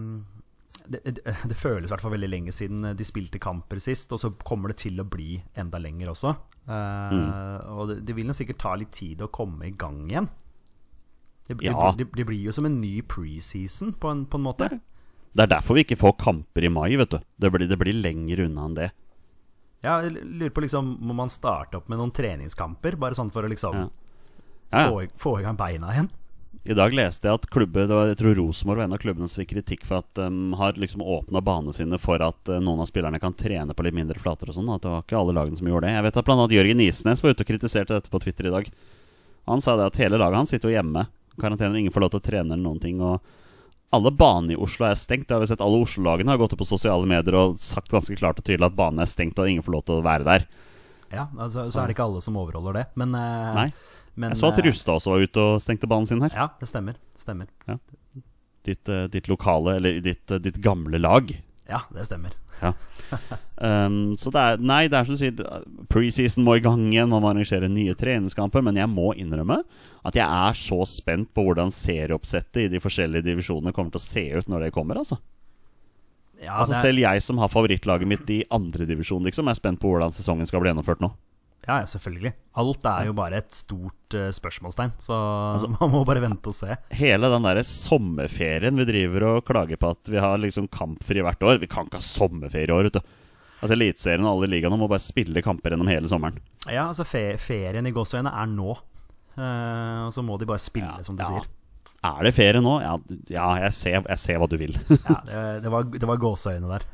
[0.90, 4.22] det, det, det føles i hvert fall veldig lenge siden de spilte kamper sist, og
[4.22, 6.34] så kommer det til å bli enda lenger også.
[6.70, 7.30] Mm.
[7.78, 10.30] Og det, det vil nok sikkert ta litt tid å komme i gang igjen.
[11.50, 11.92] Det, det, Ja.
[11.98, 14.70] det, det blir jo som en ny preseason, på en, på en måte.
[15.34, 17.20] Det er derfor vi ikke får kamper i mai, vet du.
[17.42, 18.92] Det blir, det blir lenger unna enn det.
[19.82, 22.98] Ja, jeg lurer på liksom Må man starte opp med noen treningskamper?
[23.00, 23.90] Bare sånn for å liksom Ja.
[24.70, 26.10] Ja, få, få i gang beina igjen?
[26.68, 29.30] I dag leste jeg at klubber det var, Jeg tror Rosenborg var en av klubbene
[29.32, 30.28] som fikk kritikk for at de
[30.60, 33.96] har liksom åpna banene sine for at uh, noen av spillerne kan trene på litt
[33.96, 34.70] mindre flater og sånn.
[34.76, 35.96] At det var ikke alle lagene som gjorde det.
[35.96, 38.70] Jeg vet at annet Jørgen Isnes var ute og kritiserte dette på Twitter i dag.
[39.50, 41.08] Han sa det at hele laget hans sitter jo hjemme.
[41.42, 43.02] Karantener, ingen får lov til å trene eller noen ting.
[43.02, 43.20] Og
[43.96, 45.32] alle baner i Oslo er stengt.
[45.34, 48.46] Har sett Alle Oslo-lagene har gått opp på sosiale medier og sagt ganske klart og
[48.46, 50.50] tydelig at banene er stengt og ingen får lov til å være der.
[51.10, 52.86] Ja, altså, så er det ikke alle som overholder det.
[53.02, 53.70] Men, eh, Nei.
[54.16, 56.36] men Jeg så at eh, Rustad også var ute og stengte banen sin her.
[56.38, 57.00] Ja, det stemmer.
[57.18, 57.50] Stemmer.
[58.68, 61.34] Ditt, eh, ditt lokale, eller ditt, ditt gamle lag.
[61.70, 62.36] Ja, det stemmer.
[62.62, 62.74] Ja.
[63.58, 67.10] Um, så det er Nei, det er som du sier, preseason må i gang igjen.
[67.12, 68.64] Man må arrangere nye treningskamper.
[68.66, 69.62] Men jeg må innrømme
[70.08, 74.08] at jeg er så spent på hvordan serieoppsettet i de forskjellige divisjonene kommer til å
[74.08, 75.02] se ut når det kommer.
[75.02, 75.20] Altså,
[76.40, 79.82] Ja, altså det er, Selv jeg som har favorittlaget mitt i andredivisjon, liksom, er spent
[79.82, 81.12] på hvordan sesongen skal bli gjennomført nå.
[81.68, 82.32] Ja, ja, selvfølgelig.
[82.60, 84.94] Alt er jo bare et stort uh, spørsmålstegn.
[85.00, 85.16] så
[85.56, 86.78] Altså- man må bare vente og se.
[86.96, 91.44] Hele den derre sommerferien vi driver og klager på at vi har liksom kampfri hvert
[91.44, 91.60] år.
[91.62, 93.16] Vi kan ikke ha sommerferie i år, vet du.
[93.60, 96.38] Altså Eliteserien og alle ligaene må bare spille kamper gjennom hele sommeren.
[96.72, 98.78] Ja, altså fe ferien i gåseøyne er nå.
[99.40, 101.30] Uh, og så må de bare spille, som du Ja.
[101.32, 101.48] sier.
[102.00, 102.78] Er det ferie nå?
[102.80, 102.94] Ja,
[103.28, 104.72] ja jeg, ser, jeg ser hva du vil.
[105.10, 106.86] Ja, det, det, var, det var gåseøyne der.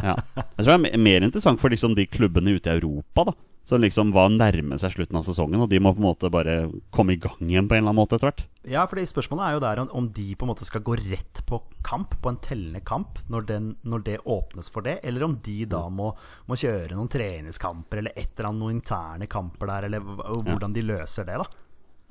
[0.00, 0.14] ja.
[0.56, 3.34] Jeg tror det er mer interessant for liksom de klubbene ute i Europa, da.
[3.64, 6.66] Som liksom var nærme seg slutten av sesongen, og de må på en måte bare
[6.92, 8.42] komme i gang igjen på en eller annen måte etter hvert.
[8.68, 11.40] Ja, for spørsmålet er jo der om, om de på en måte skal gå rett
[11.48, 15.38] på kamp, på en tellende kamp, når, den, når det åpnes for det, eller om
[15.46, 16.10] de da må,
[16.44, 20.74] må kjøre noen treningskamper eller et eller annet, noen interne kamper der, eller hvordan ja.
[20.76, 21.48] de løser det, da.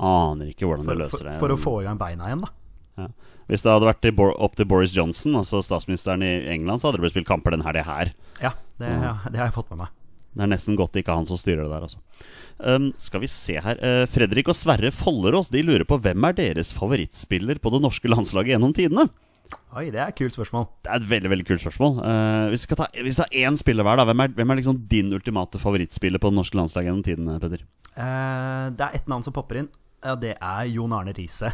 [0.09, 1.37] Aner ikke hvordan de løser det.
[1.37, 2.53] for å få i gang beina igjen, da.
[2.97, 3.09] Ja.
[3.49, 7.05] Hvis det hadde vært opp til Boris Johnson, altså statsministeren i England, så hadde det
[7.05, 8.13] blitt spilt kamper den helga her.
[8.41, 9.99] Ja, det, ja, det har jeg fått med meg.
[10.33, 11.99] Det er nesten godt det ikke er han som styrer det der, altså.
[12.57, 16.35] Um, skal vi se her uh, Fredrik og Sverre Follerås De lurer på hvem er
[16.37, 19.07] deres favorittspiller på det norske landslaget gjennom tidene.
[19.73, 20.67] Oi, det er et kult spørsmål.
[20.85, 21.99] Det er et veldig veldig kult spørsmål.
[22.01, 24.53] Uh, hvis vi skal ta Hvis vi tar én spiller hver, da hvem er, hvem
[24.53, 27.65] er liksom din ultimate favorittspiller på det norske landslaget gjennom tidene, Peder?
[27.93, 29.69] Uh, det er ett navn som popper inn.
[30.03, 31.53] Ja, det er Jon Arne Riise.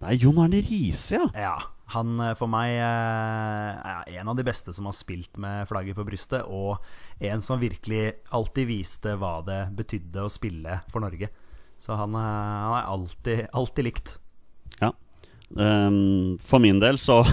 [0.00, 1.26] Det er Jon Arne Riise, ja.
[1.36, 1.56] Ja,
[1.94, 5.98] han eh, for meg eh, er en av de beste som har spilt med flagget
[5.98, 6.80] på brystet, og
[7.18, 11.30] en som virkelig alltid viste hva det betydde å spille for Norge.
[11.80, 12.24] Så han, eh,
[12.64, 14.18] han er alltid, alltid likt.
[14.80, 14.92] ja.
[15.50, 17.24] Um, for min del så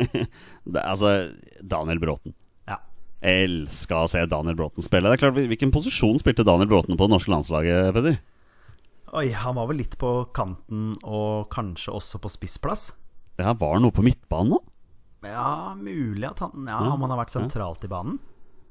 [0.68, 1.30] det, Altså,
[1.64, 2.34] Daniel Bråten.
[2.68, 2.76] Ja.
[3.24, 5.08] Elska å se Daniel Bråten spille.
[5.08, 8.18] Det er klart, Hvilken posisjon spilte Daniel Bråten på det norske landslaget, Peder?
[9.16, 12.90] Oi, han var vel litt på kanten, og kanskje også på spissplass.
[13.36, 14.60] Det her var noe på midtbanen nå?
[15.24, 18.18] Ja, mulig at han Ja, om han har vært sentralt i banen.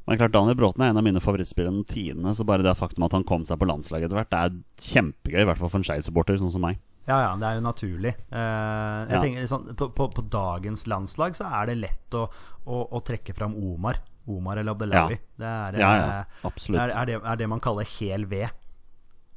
[0.06, 2.34] Men klart, Daniel Bråten er en av mine favorittspillere gjennom tidene.
[2.36, 4.58] Så bare det faktum at han kom seg på landslaget etter hvert, det er
[4.94, 5.42] kjempegøy.
[5.42, 6.82] I hvert fall for en Skeid-supporter sånn som meg.
[7.08, 8.12] Ja, ja, det er jo naturlig.
[8.32, 9.22] Uh, jeg Ja.
[9.24, 12.26] tenker liksom, på, på, på dagens landslag så er det lett å,
[12.68, 14.00] å, å trekke fram Omar.
[14.28, 15.18] Omar eller Abdelawi.
[15.18, 15.32] Ja.
[15.40, 16.80] Det, er, Ja, ja, eh, absolutt.
[16.80, 18.48] det er, er, det, er det man kaller hel ved.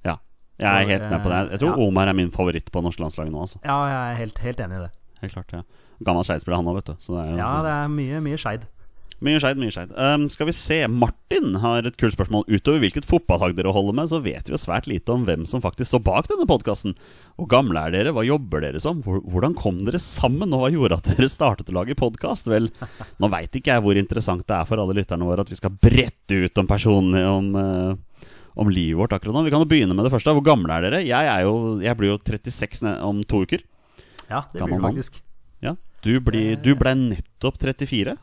[0.07, 0.19] Ja,
[0.59, 1.41] jeg er helt med på det.
[1.57, 1.87] Jeg tror Ja.
[1.89, 3.59] Omar er min favoritt på norsk landslag nå, altså.
[3.67, 4.93] Ja, jeg er helt, helt enig i det.
[5.23, 5.63] Helt klart, ja.
[6.05, 6.97] Gammel Skeid-spiller han òg, vet du.
[7.01, 8.67] Så det er Ja, det er mye, mye skeid.
[9.25, 9.93] Mye skeid, mye skeid.
[9.97, 10.77] Um, skal vi se.
[10.93, 12.45] Martin har et kult spørsmål.
[12.53, 15.63] Utover hvilket fotballag dere holder med, så vet vi jo svært lite om hvem som
[15.65, 16.93] faktisk står bak denne podkasten.
[17.41, 18.13] Hvor gamle er dere?
[18.13, 19.01] Hva jobber dere som?
[19.01, 20.53] Hvordan kom dere sammen?
[20.53, 22.51] Og hva gjorde at dere startet å lage podkast?
[22.53, 22.69] Vel,
[23.23, 25.73] nå veit ikke jeg hvor interessant det er for alle lytterne våre at vi skal
[25.73, 27.95] brette ut om personene om, uh
[28.57, 29.43] om livet vårt akkurat nå.
[29.45, 30.33] Vi kan jo begynne med det første.
[30.33, 31.03] Hvor gamle er dere?
[31.05, 33.61] Jeg, er jo, jeg blir jo 36 om to uker.
[34.31, 35.23] Ja, det Gammel blir du faktisk.
[35.63, 38.17] Ja, Du, blir, du ble nettopp 34.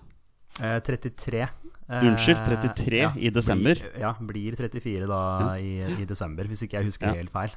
[0.62, 1.42] Eh, 33.
[1.89, 3.76] Eh, Unnskyld, 33 i desember.
[3.76, 5.20] Blir, ja, blir 34 da
[5.60, 7.18] i, i desember, hvis ikke jeg husker Ja.
[7.20, 7.52] helt feil.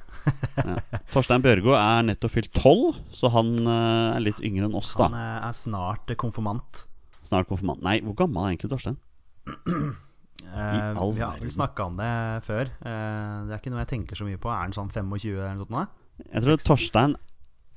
[0.57, 0.75] Ja.
[1.13, 5.07] Torstein Bjørgo er nettopp fylt 12, så han eh, er litt yngre enn oss, da.
[5.07, 6.83] Han eh, er snart konfirmant.
[7.23, 7.81] Snart konfirmant.
[7.83, 8.99] Nei, hvor gammel er egentlig Torstein?
[10.47, 12.07] Eh, vi har vel snakka om det
[12.45, 12.69] før.
[12.79, 14.47] Eh, det er ikke noe jeg tenker så mye på.
[14.49, 15.97] Er han sånn 25 eller noe sånt?
[16.31, 17.15] Jeg tror Torstein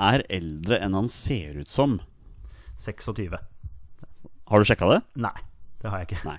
[0.01, 1.99] er eldre enn han ser ut som.
[2.81, 3.37] 26.
[4.51, 5.03] Har du sjekka det?
[5.21, 5.37] Nei,
[5.83, 6.25] det har jeg ikke.
[6.27, 6.39] Nei.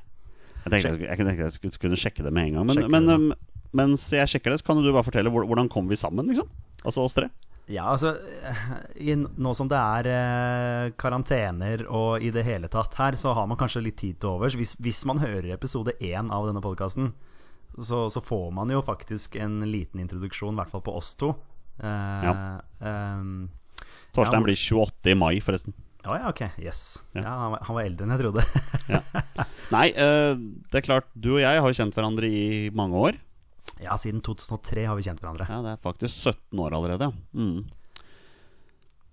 [0.62, 2.68] Jeg tenkte jeg, jeg, jeg skulle kunne sjekke det med en gang.
[2.70, 3.30] Men, men um,
[3.78, 6.50] mens jeg sjekker det, så kan du bare fortelle hvordan kom vi sammen, liksom?
[6.84, 7.30] Altså oss tre.
[7.72, 8.62] Ja, altså eh,
[9.00, 13.48] i, Nå som det er eh, karantener og i det hele tatt her, så har
[13.48, 14.58] man kanskje litt tid til overs.
[14.60, 17.14] Hvis, hvis man hører episode én av denne podkasten,
[17.80, 21.32] så, så får man jo faktisk en liten introduksjon, i hvert fall på oss to.
[21.82, 22.34] Eh, Ja.
[22.82, 23.50] Um,
[24.14, 25.74] Torstein Ja, blir 28 i mai, forresten.
[26.02, 26.42] Å ja, ok.
[26.60, 27.02] Yes.
[27.14, 27.22] Ja.
[27.22, 28.46] Ja, han, var, han var eldre enn jeg trodde.
[29.76, 30.34] Nei, uh,
[30.72, 33.20] det er klart, du og jeg har jo kjent hverandre i mange år.
[33.82, 35.46] ja, siden 2003 har vi kjent hverandre.
[35.50, 37.12] Ja, det er faktisk 17 år allerede.
[37.38, 37.62] Mm.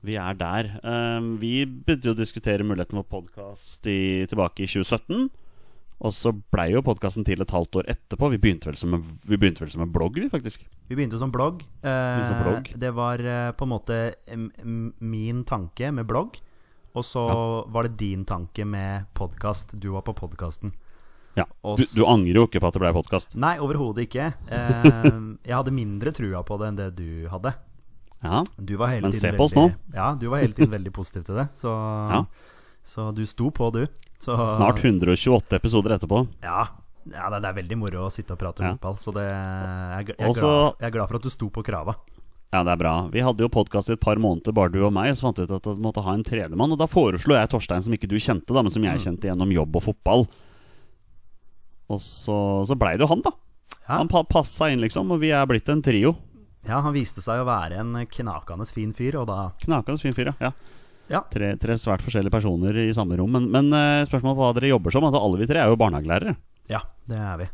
[0.08, 0.70] Vi er der.
[0.82, 5.28] Uh, vi begynte å diskutere muligheten for podkast tilbake i 2017.
[5.98, 8.30] Og så blei jo podkasten til et halvt år etterpå.
[8.30, 10.66] Vi begynte vel som en, vi vel som en blogg, vi, faktisk.
[10.86, 11.64] Vi begynte som blogg.
[11.82, 12.70] Eh, som blogg.
[12.78, 13.96] Det var eh, på en måte
[15.02, 16.38] min tanke med blogg.
[16.94, 17.24] Og så
[17.70, 19.74] var det din tanke med podkast.
[19.74, 20.72] Du var på podkasten.
[21.38, 21.44] Ja.
[21.62, 23.34] Du, du angrer jo ikke på at det blei podkast.
[23.38, 24.30] Nei, overhodet ikke.
[24.58, 25.08] Eh,
[25.46, 27.52] jeg hadde mindre trua på det enn det du hadde.
[28.22, 28.44] Ja.
[28.56, 30.92] Du var hele Men tiden se på oss veldig, Ja, du var hele tiden veldig
[30.94, 31.48] positiv til det.
[31.58, 31.74] Så,
[32.14, 32.22] Ja.
[32.88, 33.82] Så du sto på, du.
[34.18, 36.24] Så, Snart 128 episoder etterpå.
[36.42, 36.64] Ja,
[37.12, 38.76] ja det, det er veldig moro å sitte og prate om Ja.
[38.78, 38.96] fotball.
[39.04, 41.62] Så det, jeg, jeg, er Også- glad, jeg er glad for at du sto på
[41.68, 41.94] krava.
[42.48, 42.94] Ja, det er bra.
[43.12, 45.12] Vi hadde jo podkast i et par måneder, bare du og meg.
[45.12, 46.72] Så fant vi ut at vi måtte ha en tredjemann.
[46.72, 48.88] Og da foreslo jeg Torstein, som ikke du kjente, da, men som Mm.
[48.96, 50.24] jeg kjente gjennom jobb og fotball.
[51.92, 53.32] Og så, så blei det jo han, da.
[53.88, 53.98] Ja.
[54.00, 55.12] Han pa passa inn, liksom.
[55.12, 56.16] Og vi er blitt en trio.
[56.68, 60.32] Ja, han viste seg å være en knakende fin fyr, og da Knakende fin fyr,
[60.32, 60.48] ja.
[60.48, 60.50] ja.
[61.10, 61.22] Ja.
[61.32, 63.30] Tre, tre svært forskjellige personer i samme rom.
[63.32, 65.06] Men, men eh, spørsmålet på hva dere jobber som?
[65.08, 66.34] Altså Alle vi tre er jo barnehagelærere.
[66.68, 67.46] Ja, det er vi.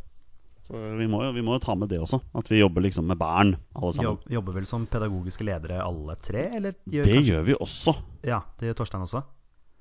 [0.64, 2.18] Så vi må, jo- vi må jo ta med det også.
[2.34, 4.14] At vi jobber liksom med barn, alle sammen.
[4.16, 6.74] Jobb, jobber vel som pedagogiske ledere alle tre, eller?
[6.88, 7.94] Gjør Det kanskje- gjør vi også.
[8.24, 9.22] Ja, det gjør Torstein også.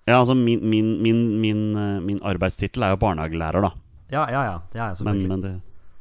[0.06, 3.72] Ja, altså min, min, min, min, eh, min arbeidstittel er jo barnehagelærer, da.
[4.12, 4.58] Ja, ja, ja.
[4.74, 5.54] Det jeg Men, men det,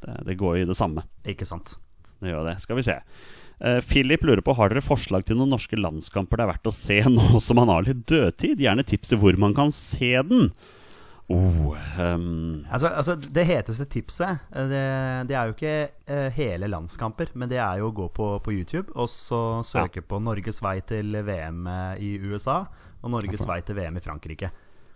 [0.03, 1.05] det, det går i det samme.
[1.25, 1.77] Ikke sant.
[2.21, 2.57] Det gjør det.
[2.61, 2.99] Skal vi se.
[3.63, 6.75] Eh, Philip lurer på Har dere forslag til noen norske landskamper det er verdt å
[6.75, 8.61] se nå som man har litt dødtid.
[8.63, 10.49] Gjerne tips til hvor man kan se den.
[11.31, 12.65] Oh, um.
[12.67, 14.81] Altså, altså Det heteste tipset, eh, det,
[15.29, 18.53] det er jo ikke eh, hele landskamper, men det er jo å gå på, på
[18.53, 21.63] YouTube og så søke på Norges vei til VM
[22.03, 22.65] i USA
[23.03, 24.51] og Norges vei til VM i Frankrike.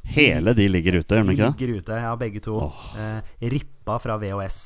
[0.08, 1.53] hele de ligger ute, gjør de ikke det?
[1.56, 2.60] Ligger ute, ja, begge to.
[2.67, 2.84] Oh.
[2.99, 4.62] Eh, rippa fra VHS.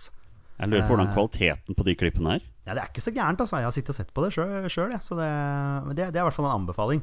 [0.62, 1.16] Jeg lurer på hvordan Eh.
[1.16, 2.46] kvaliteten på de klippene er.
[2.68, 3.58] Ja, Det er ikke så gærent, altså.
[3.58, 6.38] Jeg har sittet og sett på det sjøl, så det, det, det er i hvert
[6.38, 7.02] fall en anbefaling.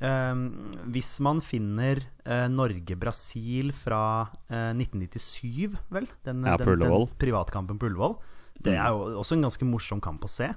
[0.00, 0.46] Ehm,
[0.88, 6.08] hvis man finner uh, Norge-Brasil fra uh, 1997, vel?
[6.24, 8.16] Den, Ja, den, den privatkampen på Ullevål.
[8.60, 10.48] Det er jo også en ganske morsom kamp å se.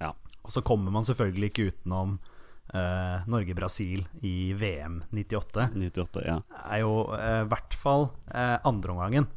[0.00, 0.14] Ja.
[0.44, 2.18] Og så kommer man selvfølgelig ikke utenom
[2.72, 5.68] uh, Norge-Brasil i VM 98.
[5.76, 6.38] 98, ja.
[6.64, 9.28] Er jo eh, i hvert fall eh, andreomgangen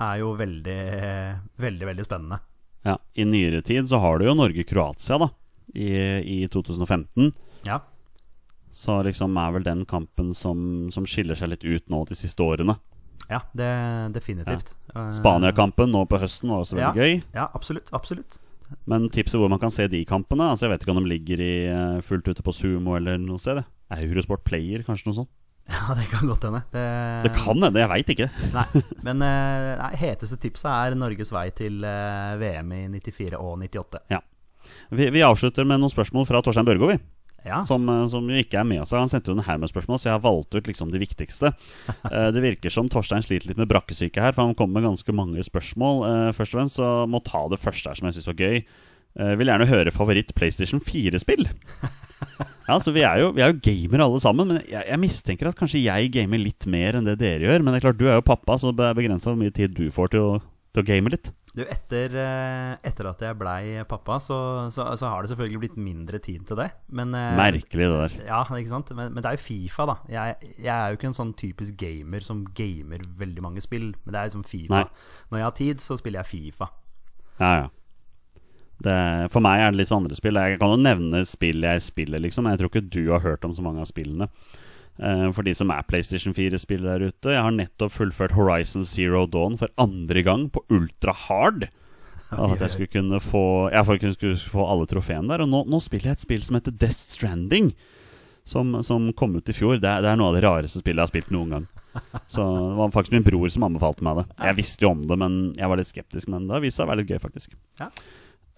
[0.00, 0.80] er jo veldig,
[1.60, 2.40] veldig, veldig spennende.
[2.88, 2.96] ja.
[3.14, 5.30] I nyere tid så har du jo Norge-Kroatia, da.
[5.74, 5.90] I,
[6.42, 7.32] I 2015.
[7.66, 7.80] Ja.
[8.70, 12.42] Så liksom er vel den kampen som, som skiller seg litt ut nå de siste
[12.42, 12.76] årene.
[13.30, 13.70] Ja, det,
[14.14, 14.74] definitivt.
[14.94, 15.08] Ja.
[15.14, 17.20] Spania-kampen nå på høsten var også ja, veldig gøy.
[17.36, 17.92] Ja, absolutt.
[17.94, 18.40] absolutt.
[18.90, 21.40] Men tipset hvor man kan se de kampene Altså Jeg vet ikke om de ligger
[21.42, 23.58] i, eh, fullt ute på Sumo eller noe sted.
[23.96, 25.30] Eurosport Player, kanskje noe sånt?
[25.70, 26.60] Ja, det kan godt hende.
[26.74, 26.82] Det,
[27.28, 28.26] Det kan hende, jeg veit ikke.
[28.56, 28.64] Nei,
[29.06, 34.00] men eh, nei, heteste tipset er Norges vei til eh, VM i 94 og 98.
[34.10, 34.18] Ja.
[34.90, 36.98] Vi, vi avslutter med noen spørsmål fra Torstein Børgo, vi.
[37.46, 38.92] Ja, Som, eh, som jo ikke er med oss.
[38.98, 41.54] Han sendte jo en haug med spørsmål, så jeg har valgt ut liksom de viktigste.
[42.34, 45.46] Det virker som Torstein sliter litt med brakkesyke her, for han kommer med ganske mange
[45.46, 46.02] spørsmål.
[46.36, 48.62] Først og fremst så må ta det første her som jeg syns var gøy.
[49.40, 51.48] Vil gjerne høre favoritt PlayStation 4-spill.
[52.70, 55.48] Ja, altså vi er, jo, vi er jo gamere alle sammen, men jeg, jeg mistenker
[55.50, 57.64] at kanskje jeg gamer litt mer enn det dere gjør.
[57.66, 59.74] Men det er klart, du er jo pappa, så det er begrensa hvor mye tid
[59.74, 60.36] du får til å,
[60.70, 61.32] til å game litt.
[61.50, 64.38] du, etter, eh, etter at jeg blei pappa, så,
[64.70, 66.68] så, så har det selvfølgelig blitt mindre tid til det.
[66.94, 68.14] Men, eh, Merkelig, det der.
[68.28, 68.94] Ja, ikke sant?
[68.94, 69.98] Men, men det er jo Fifa, da.
[70.14, 73.90] Jeg, jeg er jo ikke en sånn typisk gamer som gamer veldig mange spill.
[74.04, 74.76] Men det er liksom Fifa.
[74.76, 75.18] Nei.
[75.34, 76.70] Når jeg har tid, så spiller jeg Fifa.
[77.42, 77.68] Ja, ja.
[78.80, 78.96] Det,
[79.32, 80.38] for meg er det litt sånn andre spill.
[80.40, 82.48] Jeg kan jo nevne spill jeg spiller, liksom.
[82.48, 84.30] Jeg tror ikke du har hørt om så mange av spillene.
[85.00, 87.34] Uh, for de som er PlayStation 4-spillere der ute.
[87.34, 91.68] Jeg har nettopp fullført Horizon Zero Dawn for andre gang på ultra hard.
[92.30, 95.42] At jeg skulle kunne få Jeg skulle få alle trofeene der.
[95.42, 97.72] Og nå, nå spiller jeg et spill som heter Death Stranding.
[98.44, 99.78] Som, som kom ut i fjor.
[99.78, 101.66] Det er, det er noe av det rareste spillet jeg har spilt noen gang.
[102.30, 104.26] Så det var faktisk min bror som anbefalte meg det.
[104.38, 106.30] Jeg visste jo om det, men jeg var litt skeptisk.
[106.30, 107.54] Men det har vist seg å være litt gøy, faktisk.
[107.80, 107.90] Ja.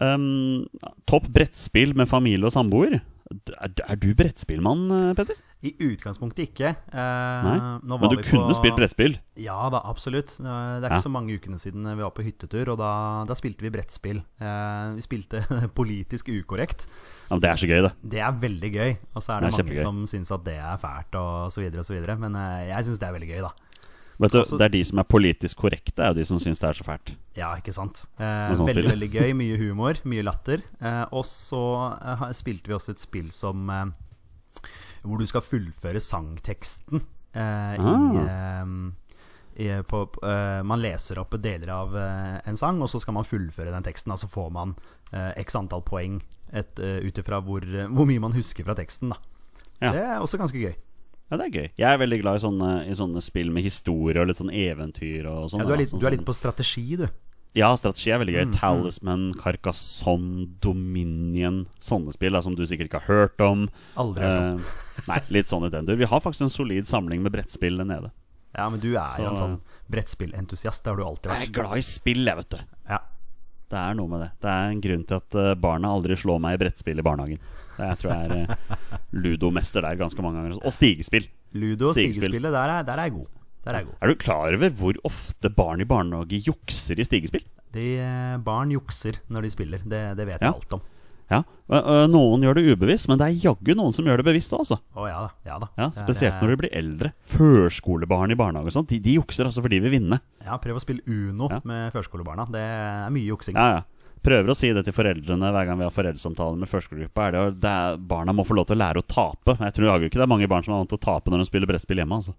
[0.01, 0.65] Um,
[1.07, 3.01] topp brettspill med familie og samboer.
[3.57, 5.35] Er, er du brettspillmann, eh, Petter?
[5.63, 6.73] I utgangspunktet ikke.
[6.91, 9.13] Eh, Nei, Men du kunne på- spilt brettspill?
[9.39, 10.35] Ja da, absolutt.
[10.37, 11.05] Det er ikke Ja.
[11.05, 14.19] så mange ukene siden vi var på hyttetur, og da, da spilte vi brettspill.
[14.41, 15.39] Eh, vi spilte
[15.79, 16.85] politisk ukorrekt.
[17.29, 17.93] Ja, men Det er så gøy, det.
[18.03, 18.97] Det er veldig gøy.
[19.15, 19.83] Og så er det, Det er mange kjempegøy.
[19.83, 22.19] som syns at det er fælt, og så videre og så videre.
[22.19, 23.51] Men eh, jeg syns det er veldig gøy, da.
[24.23, 26.59] Vet du, Altså- Det er de som er politisk korrekte, er jo de som syns
[26.63, 27.13] det er så fælt.
[27.35, 28.05] Ja, ikke sant.
[28.19, 29.33] Eh, veldig, veldig gøy.
[29.35, 30.63] Mye humor, mye latter.
[30.81, 31.61] Eh, og så
[32.01, 33.85] eh, spilte vi også et spill som eh,
[35.03, 37.01] Hvor du skal fullføre sangteksten
[37.35, 38.65] eh, i, eh,
[39.59, 41.93] i, på, eh, Man leser opp deler av
[42.47, 44.11] en sang, og så skal man fullføre den teksten.
[44.15, 44.75] Og så får man
[45.37, 46.21] x antall poeng
[46.53, 47.61] ut ifra hvor,
[47.93, 49.09] hvor mye man husker fra teksten.
[49.09, 49.17] Da.
[49.81, 49.91] Ja.
[49.91, 50.73] Det er også ganske gøy.
[51.33, 51.67] Ja, det er gøy.
[51.81, 55.25] Jeg er veldig glad i sånne, i sånne spill med historie og litt sånn eventyr
[55.31, 55.63] og sånn.
[55.63, 57.07] Ja, du, er litt, Sånn du er litt på strategi, du.
[57.57, 58.45] Ja, strategi er veldig gøy.
[58.51, 61.63] Mm, Talisman, Carcassonne, Dominion.
[61.81, 63.65] Sånne spill da, som du sikkert ikke har hørt om.
[63.97, 64.61] Aldri hørt om.
[64.61, 65.97] Eh, nei, litt sånn i den dur.
[65.97, 68.11] Vi har faktisk en solid samling med brettspill nede.
[68.53, 70.83] Ja, men du er jo en Så- sånn brettspillentusiast.
[70.83, 71.39] Det har du alltid vært.
[71.41, 72.57] Jeg er glad i spill, jeg, vet du.
[72.89, 72.99] Ja.
[73.73, 74.29] Det er noe med det.
[74.43, 77.39] Det er en grunn til at eh, barna aldri slår meg i brettspill i barnehagen.
[77.73, 78.89] Det jeg tror jeg er eh,
[79.25, 80.59] ludomester der ganske mange ganger.
[80.61, 81.25] Og stigespill.
[81.57, 82.27] Ludo og Stigespill.
[82.29, 83.27] stigespillet, der er, der er jeg god.
[83.63, 83.97] Der er jeg god.
[84.03, 87.45] Er du klar over hvor ofte barn i barnehage jukser i stigespill?
[87.73, 89.81] De eh, barn jukser når de spiller.
[89.89, 90.51] Det, det vet Ja.
[90.51, 90.81] jeg alt om.
[91.33, 91.41] Ja,
[92.11, 94.67] Noen gjør det ubevisst, men det er jaggu noen som gjør det bevisst òg.
[94.93, 95.29] Å ja da.
[95.47, 95.69] Ja, da.
[95.79, 97.13] Ja, spesielt når de blir eldre.
[97.33, 98.91] Førskolebarn i barnehage og sånt.
[98.91, 100.19] De, de jukser altså fordi de vil vinne.
[100.45, 101.59] Ja, prøv å spille Uno Ja.
[101.67, 102.45] med førskolebarna.
[102.53, 103.57] Det er mye juksing.
[103.57, 103.83] Ja, ja.
[104.23, 107.25] Prøver å si det til foreldrene hver gang vi har foreldresamtaler med førskolegruppa.
[107.27, 109.57] Er det, det er, barna må få lov til å lære å tape.
[109.59, 111.43] Jeg tror jaggu ikke det er mange barn som er vant til å tape når
[111.43, 112.21] de spiller brettspill hjemme.
[112.21, 112.35] Altså.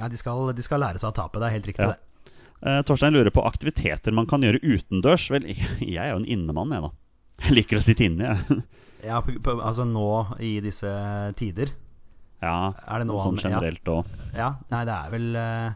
[0.00, 1.38] Ja, de skal, de skal lære seg å tape.
[1.38, 1.94] Det er helt riktig, Ja.
[1.94, 2.32] det.
[2.66, 5.28] Eh, Torstein lurer på aktiviteter man kan gjøre utendørs.
[5.30, 5.46] Vel,
[5.78, 6.90] jeg er jo en innemann, jeg, da.
[7.44, 8.62] Jeg liker å sitte inne, jeg.
[9.06, 9.20] Ja,
[9.68, 10.06] altså nå
[10.40, 10.88] i disse
[11.36, 11.70] tider
[12.42, 14.06] Ja, Er det noe sånn han- generelt òg.
[14.36, 15.74] Ja, nei, det er vel eh,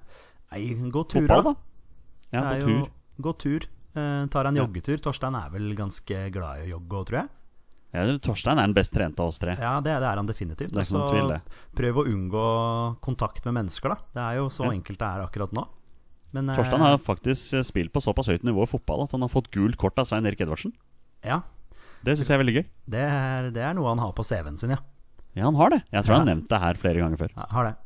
[0.52, 1.54] Nei, gå tur, Fotball, da.
[2.34, 2.88] Ja, gå tur.
[3.22, 3.66] gå tur.
[3.94, 4.64] Uh, tar en Ja.
[4.64, 4.98] joggetur.
[5.02, 7.28] Torstein er vel ganske glad i å jogge òg, tror jeg.
[7.94, 9.56] Ja, Torstein er den best trente av oss tre.
[9.58, 10.70] Ja, det, det er han definitivt.
[10.74, 11.32] Det er så tvil.
[11.74, 12.44] Prøv å unngå
[13.02, 13.96] kontakt med mennesker, da.
[14.14, 14.74] Det er jo så Ja.
[14.76, 15.64] enkelt det er akkurat nå.
[16.32, 19.22] Men, eh, Torstein har faktisk eh, spilt på såpass høyt nivå i fotball at han
[19.26, 20.72] har fått gult kort av Svein Erik Edvardsen.
[21.24, 21.42] Ja,
[22.04, 22.64] Det syns jeg er veldig gøy.
[22.88, 24.78] det er, det er noe han har på CV-en sin, ja.
[25.36, 25.82] Ja, han har det.
[25.92, 26.18] Jeg tror Ja.
[26.18, 27.30] han har nevnt det her flere ganger før.
[27.36, 27.76] ja har det.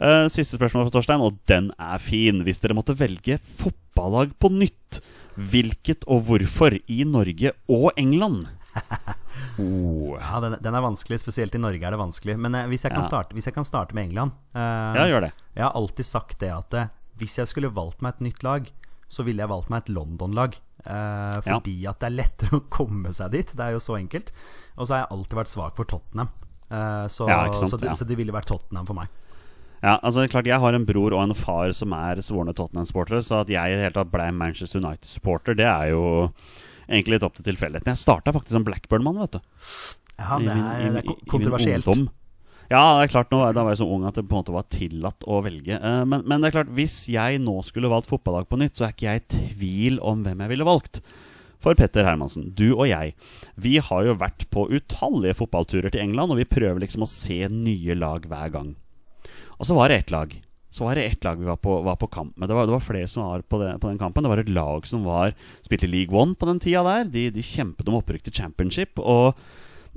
[0.00, 2.42] Uh, siste spørsmål fra Torstein, og den er fin.
[2.44, 5.00] Hvis dere måtte velge fotballag på nytt,
[5.36, 8.46] hvilket og hvorfor i Norge og England?
[9.60, 10.16] oh.
[10.20, 11.20] Ja, den, den er vanskelig.
[11.22, 12.36] Spesielt i Norge er det vanskelig.
[12.40, 13.08] Men uh, hvis, jeg kan Ja.
[13.08, 15.32] starte, hvis jeg kan starte med England uh, Ja, gjør det.
[15.56, 16.78] Jeg har alltid sagt det at
[17.20, 18.68] hvis jeg skulle valgt meg et nytt lag,
[19.10, 20.54] så ville jeg valgt meg et London-lag.
[20.80, 23.50] Eh, fordi at det er lettere å komme seg dit.
[23.58, 24.30] Det er jo så enkelt.
[24.78, 26.30] Og så har jeg alltid vært svak for Tottenham.
[26.70, 27.96] Eh, så, Ja, sant, så, det, ja.
[27.98, 29.10] så det ville vært Tottenham for meg.
[29.80, 33.38] Ja, altså klart Jeg har en bror og en far som er svorne Tottenham-sportere, så
[33.42, 36.02] at jeg i det hele tatt ble Manchester United-supporter, det er jo
[36.84, 37.88] egentlig litt opp til tilfeldigheten.
[37.94, 39.40] Jeg starta faktisk som Blackburn-mann, vet du.
[40.20, 41.88] Ja, I det min- er, i min- det er i kontroversielt.
[42.70, 44.54] Ja, det er klart nå, Da var jeg så ung at det på en måte
[44.54, 45.74] var tillatt å velge.
[45.74, 48.86] Eh, Men, men det er klart, hvis jeg nå skulle valgt fotballag på nytt, så
[48.86, 51.00] er ikke jeg i tvil om hvem jeg ville valgt.
[51.60, 53.12] For Petter Hermansen, du og jeg,
[53.60, 57.42] vi har jo vært på utallige fotballturer til England, og vi prøver liksom å se
[57.52, 58.70] nye lag hver gang.
[59.58, 60.32] Og så var det ett lag.
[60.72, 62.48] Så var det ett lag vi var på, var på kamp med.
[62.48, 64.22] Det var, det var flere som var på, det, på den kampen.
[64.24, 65.34] Det var et lag som var
[65.66, 67.10] spilte League One på den tida der.
[67.10, 69.02] De, de kjempet om opprykk til championship.
[69.02, 69.34] Og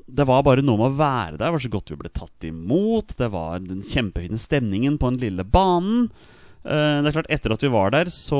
[0.07, 1.45] det var bare noe med å være der.
[1.47, 3.15] Det var så godt vi ble tatt imot.
[3.19, 6.09] Det var den kjempefine stemningen på den lille banen.
[6.63, 8.39] Eh, Det er klart Etter at vi var der, så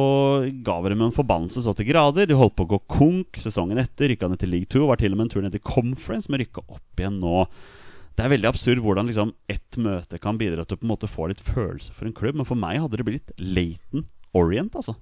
[0.64, 2.28] ga vi dem en forbannelse så til grader.
[2.28, 4.10] De holdt på å gå konk sesongen etter.
[4.12, 4.86] Rykka ned til League 2.
[4.88, 7.46] Var til og med en tur ned til Conference, men rykka opp igjen nå.
[8.14, 11.10] Det er veldig absurd hvordan liksom ett møte kan bidra til å på en måte
[11.10, 12.36] få litt følelse for en klubb.
[12.38, 14.06] Men for meg hadde det blitt Laton
[14.38, 14.96] Orient, altså.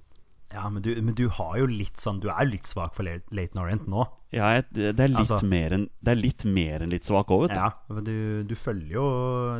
[0.52, 3.04] Ja, men du, men du har jo litt sånn Du er jo litt svak for
[3.04, 4.04] Laton Orient nå.
[4.32, 7.46] Ja, det er litt Altså- mer enn Det er litt mer enn litt svak òg,
[7.48, 7.60] vet du.
[7.60, 9.06] Ja, men du, du følger jo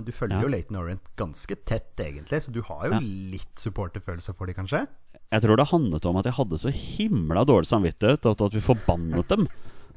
[0.05, 0.42] Du følger Ja.
[0.42, 2.42] jo Leighton Orient ganske tett, egentlig.
[2.44, 3.00] Så du har jo Ja.
[3.00, 4.87] litt supporterfølelse for de, kanskje?
[5.33, 8.61] Jeg tror det handlet om at jeg hadde så himla dårlig samvittighet, og at vi
[8.61, 9.46] forbannet dem.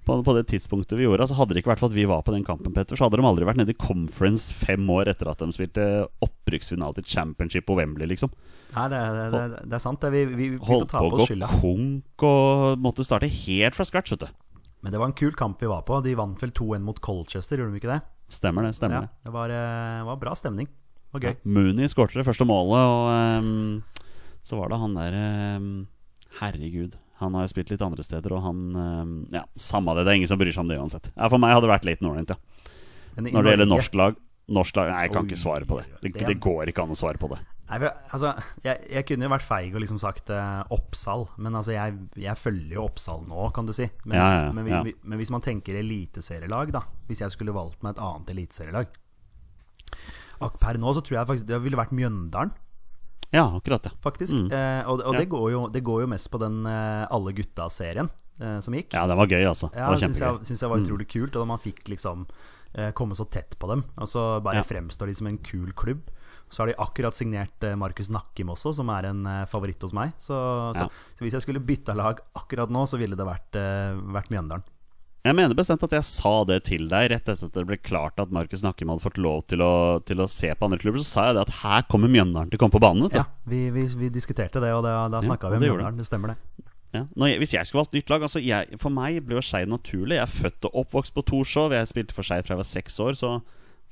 [0.05, 2.21] På, på det tidspunktet vi gjorde altså Hadde det ikke vært for at vi var
[2.21, 5.27] på den kampen, Petter, så hadde de aldri vært nede i conference fem år etter
[5.31, 8.29] at de spilte opprykksfinale til championship på Wembley, liksom.
[8.75, 10.03] Nei, det, det, det, det er sant.
[10.11, 11.27] Vi, vi, vi Holdt på å gå
[11.61, 14.33] konk og måtte starte helt fra scratch, vet du.
[14.85, 15.97] Men det var en kul kamp vi var på.
[16.05, 18.01] De vant vel 2-1 mot Colchester, gjorde de ikke det?
[18.29, 18.75] Stemmer det.
[18.77, 20.67] stemmer Ja, det det var, eh, var bra stemning.
[21.15, 21.35] Var gøy.
[21.47, 23.83] Mooney skårte det første målet, og um,
[24.45, 25.17] så var det han der
[25.57, 25.71] um,
[26.41, 26.99] Herregud.
[27.23, 30.03] Han har jo spilt litt andre steder, og han um, Ja, samme det.
[30.05, 31.09] Det er ingen som bryr seg om det uansett.
[31.15, 32.71] Ja, For meg hadde det vært Leighton Orient, ja.
[33.15, 34.17] Når det gjelder norsk lag
[34.51, 35.85] Norsk lag Nei, jeg kan Oi, ikke svare på det.
[36.01, 37.39] Det, det- det går ikke an å svare på det.
[37.65, 41.73] For, altså, jeg, jeg kunne jo vært feig og liksom sagt uh, Oppsal, men altså,
[41.73, 43.88] jeg, jeg følger jo Oppsal nå, kan du si.
[44.06, 44.82] Men, Ja, ja, men, vi, ja.
[44.86, 48.93] vi, men hvis man tenker eliteserielag, da Hvis jeg skulle valgt meg et annet eliteserielag
[50.62, 52.51] Per nå så tror jeg faktisk det ville vært Mjøndalen,
[53.34, 53.93] Ja, akkurat, det.
[54.04, 54.36] faktisk.
[54.36, 54.49] Mm.
[54.54, 58.12] Eh, og og det, går jo, det går jo mest på den uh, Alle gutta-serien
[58.36, 58.91] som gikk.
[58.91, 59.69] Ja, det var gøy, altså.
[59.71, 61.32] Ja, syns jeg, synes jeg var utrolig kult.
[61.38, 62.25] Og da man fikk liksom
[62.91, 63.86] komme så tett på dem.
[63.95, 66.01] Og så bare fremstår de som en kul klubb.
[66.49, 69.95] Så har de akkurat signert eh, Markus Nakkim også, som er en eh, favoritt hos
[69.97, 70.13] meg.
[70.21, 70.36] Så,
[70.77, 70.88] så, Ja.
[71.17, 74.63] så hvis jeg skulle bytta lag akkurat nå, så ville det vært, eh, vært Mjøndalen.
[75.25, 78.19] Jeg mener bestemt at jeg sa det til deg rett etter at det ble klart
[78.21, 81.01] at Markus Nakkim hadde fått lov til å, til å se på andre klubber.
[81.01, 83.08] Så sa jeg det at her kommer Mjøndalen til å komme på banen.
[83.08, 83.23] Vet du.
[83.23, 85.97] Ja, vi, vi, vi diskuterte det, og da, da snakka ja, vi om det Mjøndalen.
[85.97, 86.69] Det stemmer, det.
[86.93, 87.01] Ja.
[87.17, 89.67] Når jeg, hvis jeg skulle valgt nytt lag altså jeg, For meg ble jo Skeid
[89.67, 90.15] naturlig.
[90.19, 91.73] Jeg er født og oppvokst på Torshov.
[91.75, 93.17] Jeg spilte for Skeid fra jeg var seks år.
[93.19, 93.31] Så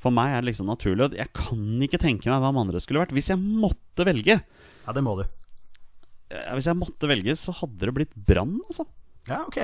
[0.03, 1.09] for meg er det liksom naturlig.
[1.17, 3.13] Jeg kan ikke tenke meg hvem andre skulle vært.
[3.15, 5.23] Hvis jeg måtte velge Ja, det må du.
[6.29, 8.85] eh, Hvis jeg måtte velge, så hadde det blitt Brann, altså.
[9.29, 9.61] Ja, ok.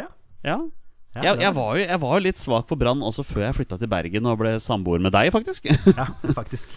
[0.00, 0.08] Ja.
[0.46, 0.56] Ja.
[1.12, 3.56] Ja, Jeg, jeg, var jo, jeg var jo litt svak for Brann også før jeg
[3.58, 5.66] flytta til Bergen og ble samboer med deg, faktisk.
[5.98, 6.72] ja, faktisk.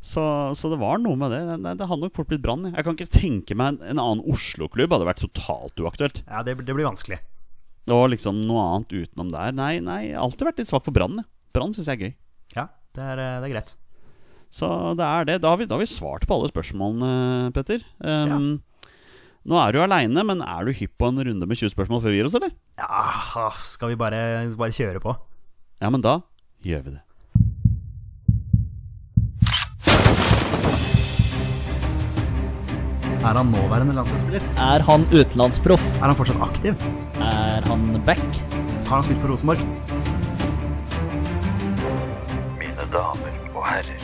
[0.00, 0.22] Så,
[0.56, 1.40] så det var noe med det.
[1.58, 2.68] Det, det hadde nok fort blitt Brann.
[2.68, 2.76] jeg.
[2.78, 6.22] Jeg kan ikke tenke meg en, en annen Oslo-klubb hadde vært totalt uaktuelt.
[6.30, 7.18] Ja, det, det blir vanskelig.
[7.90, 9.50] Og liksom noe annet utenom der.
[9.58, 11.24] Nei, nei, jeg har alltid vært litt svak for Brann.
[11.56, 12.14] Brann syns jeg er gøy.
[12.90, 13.76] Ja, det er, eh, det er greit.
[14.50, 14.66] Så
[14.98, 15.40] det er det.
[15.42, 17.84] Da har vi, da har vi svart på alle spørsmålene, Petter.
[18.02, 18.60] Um,
[19.46, 22.12] Nå er du aleine, men er du hypp på en runde med 20 spørsmål før
[22.12, 22.50] vi gir oss, eller?
[22.76, 24.18] Ja, skal vi bare,
[24.58, 25.14] bare kjøre på?
[25.80, 26.18] Ja, men da
[26.66, 27.00] gjør vi det.
[33.20, 34.44] Er han nåværende landslagsspiller?
[34.60, 35.82] Er han utenlandsproff?
[36.00, 36.84] Er han fortsatt aktiv?
[37.20, 38.22] Er han back?
[38.88, 39.99] Har han spilt for Rosenborg?
[43.00, 44.02] Damer og herrer,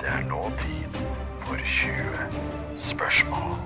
[0.00, 1.00] det er nå tid
[1.46, 2.38] for 20
[2.86, 3.56] spørsmål.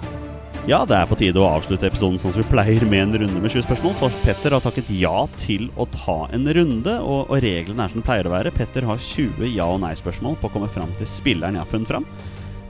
[0.68, 3.40] Ja, det er på tide å avslutte episoden sånn som vi pleier, med en runde
[3.42, 3.94] med 20 spørsmål.
[4.00, 8.00] For Petter har takket ja til å ta en runde, og, og reglene er som
[8.00, 8.52] de pleier å være.
[8.54, 11.92] Petter har 20 ja- og nei-spørsmål på å komme fram til spilleren jeg har funnet
[11.92, 12.08] fram.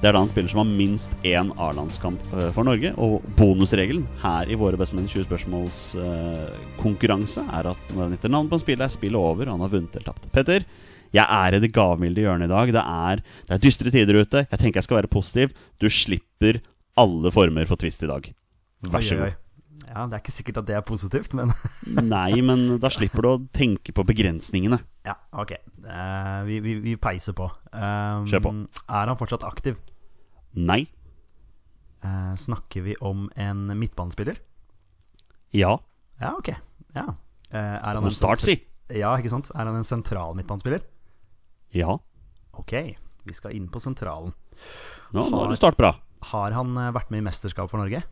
[0.00, 2.94] Det er da en spiller som har minst én A-landskamp eh, for Norge.
[3.04, 8.32] Og bonusregelen her i Våre bestemenn 20 spørsmåls eh, konkurranse er at når han etter
[8.32, 10.30] navn på en spiller er spillet over, og han har vunnet eller tapt.
[10.32, 10.64] Petter,
[11.14, 12.72] jeg er i det gavmilde hjørnet i dag.
[12.76, 14.44] Det er, det er dystre tider ute.
[14.46, 15.54] Jeg tenker jeg skal være positiv.
[15.82, 16.60] Du slipper
[17.00, 18.30] alle former for twist i dag.
[18.90, 19.38] Vær så god.
[19.90, 21.50] Ja, Det er ikke sikkert at det er positivt, men
[22.14, 24.78] Nei, men da slipper du å tenke på begrensningene.
[25.08, 25.56] ja, ok.
[25.80, 27.48] Uh, vi, vi, vi peiser på.
[27.72, 28.52] Um, Kjør på.
[28.86, 29.80] Er han fortsatt aktiv?
[30.54, 30.84] Nei.
[32.04, 34.38] Uh, snakker vi om en midtbanespiller?
[35.56, 35.74] Ja.
[36.20, 36.52] Ja, ok.
[36.94, 37.08] Ja.
[37.50, 38.60] Uh, er han en si.
[38.94, 39.50] Ja, ikke sant?
[39.56, 40.84] Er han en sentral midtbanespiller?
[41.76, 41.98] Ja.
[42.58, 42.72] Ok,
[43.24, 44.32] vi skal inn på sentralen.
[45.12, 45.94] Nå, nå Har- har du start bra.
[46.32, 48.02] Har han eh, vært med i mesterskap for Norge?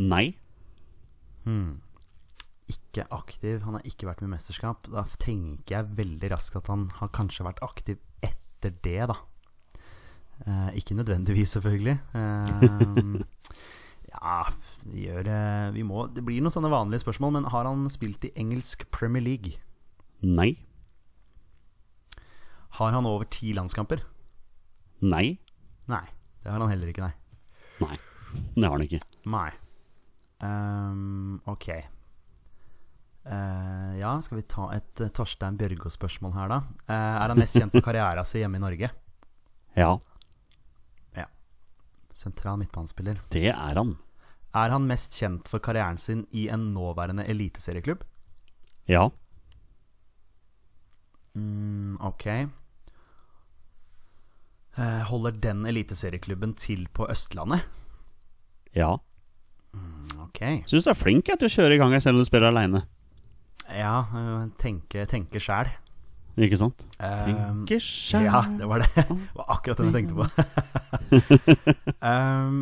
[0.00, 0.34] Nei.
[2.70, 4.86] Ikke aktiv, han har ikke vært med i mesterskap.
[4.92, 9.16] Da tenker jeg veldig raskt at han har kanskje vært aktiv etter det, da.
[10.46, 11.96] Eh, ikke nødvendigvis, selvfølgelig.
[12.14, 13.24] Eh,
[14.14, 14.36] ja,
[14.86, 18.24] vi gjør eh, Vi må Det blir noen sånne vanlige spørsmål, men har han spilt
[18.28, 19.56] i engelsk Premier League?
[20.22, 20.52] Nei.
[22.78, 24.02] Har han over ti landskamper?
[25.02, 25.38] Nei.
[25.90, 26.04] Nei,
[26.44, 27.14] det har han heller ikke, nei.
[27.80, 27.96] Nei.
[28.54, 29.00] Det har han ikke.
[29.32, 29.48] Nei.
[30.40, 31.66] Um, ok.
[33.30, 36.60] Uh, ja, skal vi ta et uh, Torstein Bjørgo-spørsmål her, da?
[36.88, 38.92] Uh, er han mest kjent for karrieren sin hjemme i Norge?
[39.76, 39.90] Ja,
[41.18, 41.26] Ja.
[42.16, 43.20] Sentral midtbanespiller.
[43.34, 43.96] det er han.
[44.56, 48.02] Er han mest kjent for karrieren sin i en nåværende eliteserieklubb?
[48.90, 49.08] Ja.
[51.38, 52.26] Mm, ok.
[54.78, 57.66] Eh, holder den eliteserieklubben til på Østlandet?
[58.76, 58.94] Ja.
[60.20, 60.40] Ok.
[60.70, 62.84] Syns du er flink til å kjøre i gang selv om du spiller aleine.
[63.70, 65.72] Ja, eh, tenke, tenke sjæl.
[66.40, 66.84] Ikke sant?
[67.02, 68.28] Um, Tenker sjæl.
[68.28, 68.88] Ja, det var det.
[69.10, 70.24] Det var akkurat den jeg tenkte på.
[72.06, 72.60] um,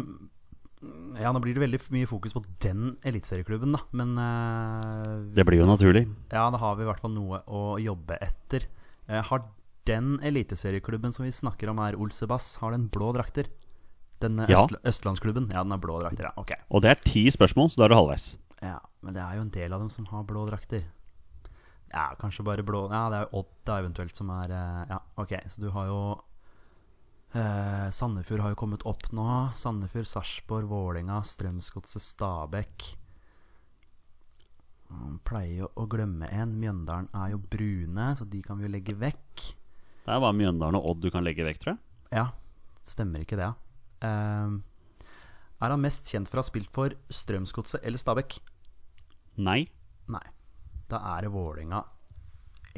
[1.18, 3.82] ja, nå blir det veldig mye fokus på den eliteserieklubben, da.
[3.98, 6.06] Men uh, Det blir jo naturlig.
[6.32, 8.66] ja, da har vi i hvert fall noe å jobbe etter.
[9.06, 9.44] Uh, har
[9.89, 13.49] den eliteserieklubben som vi snakker om, er Olsebass, har den blå drakter?
[14.22, 14.64] Denne Ja.
[14.64, 15.49] Østl Østlandsklubben?
[15.55, 16.32] Ja, den har blå drakter, ja.
[16.36, 16.53] Ok.
[16.74, 18.28] Og det er ti spørsmål, så da er du halvveis.
[18.62, 20.82] Ja, men det er jo en del av dem som har blå drakter.
[21.89, 25.30] Ja, kanskje bare blå Ja, det er Odd da eventuelt som er eh, Ja, ok,
[25.49, 26.01] så du har jo
[27.32, 29.24] eh, Sandefjord har jo kommet opp nå.
[29.57, 32.91] Sandefjord, Sarpsborg, Vålinga, Strømsgodset, Stabæk.
[34.91, 36.55] Man pleier jo å glemme en.
[36.61, 39.47] Mjøndalen er jo brune, så de kan vi jo legge vekk.
[40.09, 41.80] Det er bare Mjøndalen og Odd du kan legge vekk, tror jeg.
[42.16, 42.22] Ja,
[42.88, 43.52] stemmer ikke det, ja.
[44.00, 44.56] Uh,
[45.61, 48.38] er han mest kjent for å ha spilt for Strømsgodset eller Stabæk?
[49.44, 49.66] Nei.
[50.09, 50.22] Nei.
[50.88, 51.82] Da er det Vålerenga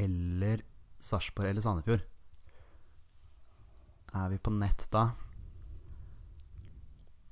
[0.00, 0.64] eller
[0.98, 2.02] Sarpsborg eller Sandefjord.
[4.18, 5.06] Er vi på nett da?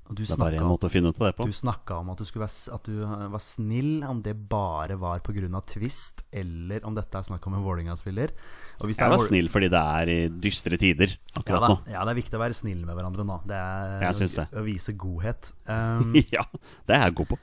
[0.09, 1.45] Og du Det er bare en måte å finne ut av det på.
[1.45, 5.19] du snakka om at du, være, at du eh, var snill, om det bare var
[5.21, 5.61] pga.
[5.69, 8.33] twist, eller om dette er snakk om en Vålerenga-spiller.
[8.81, 11.77] Jeg var Vål- snill fordi det er i dystre tider akkurat ja, nå.
[11.93, 13.37] ja, det er viktig å være snill med hverandre nå.
[13.45, 14.47] Det er Jeg syns det.
[14.57, 15.53] å vise godhet.
[15.69, 16.41] Um, ja,
[16.89, 17.39] det er jeg god på.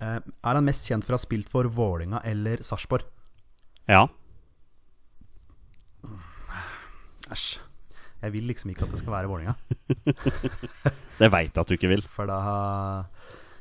[0.00, 3.04] eh, er han mest kjent for å ha spilt for Vålinga eller Sarpsborg?
[3.86, 4.06] Ja.
[7.30, 7.58] Æsj.
[8.22, 9.54] Jeg vil liksom ikke at det skal være Vålerenga.
[11.20, 12.02] Det veit jeg at du ikke vil.
[12.08, 12.38] For da,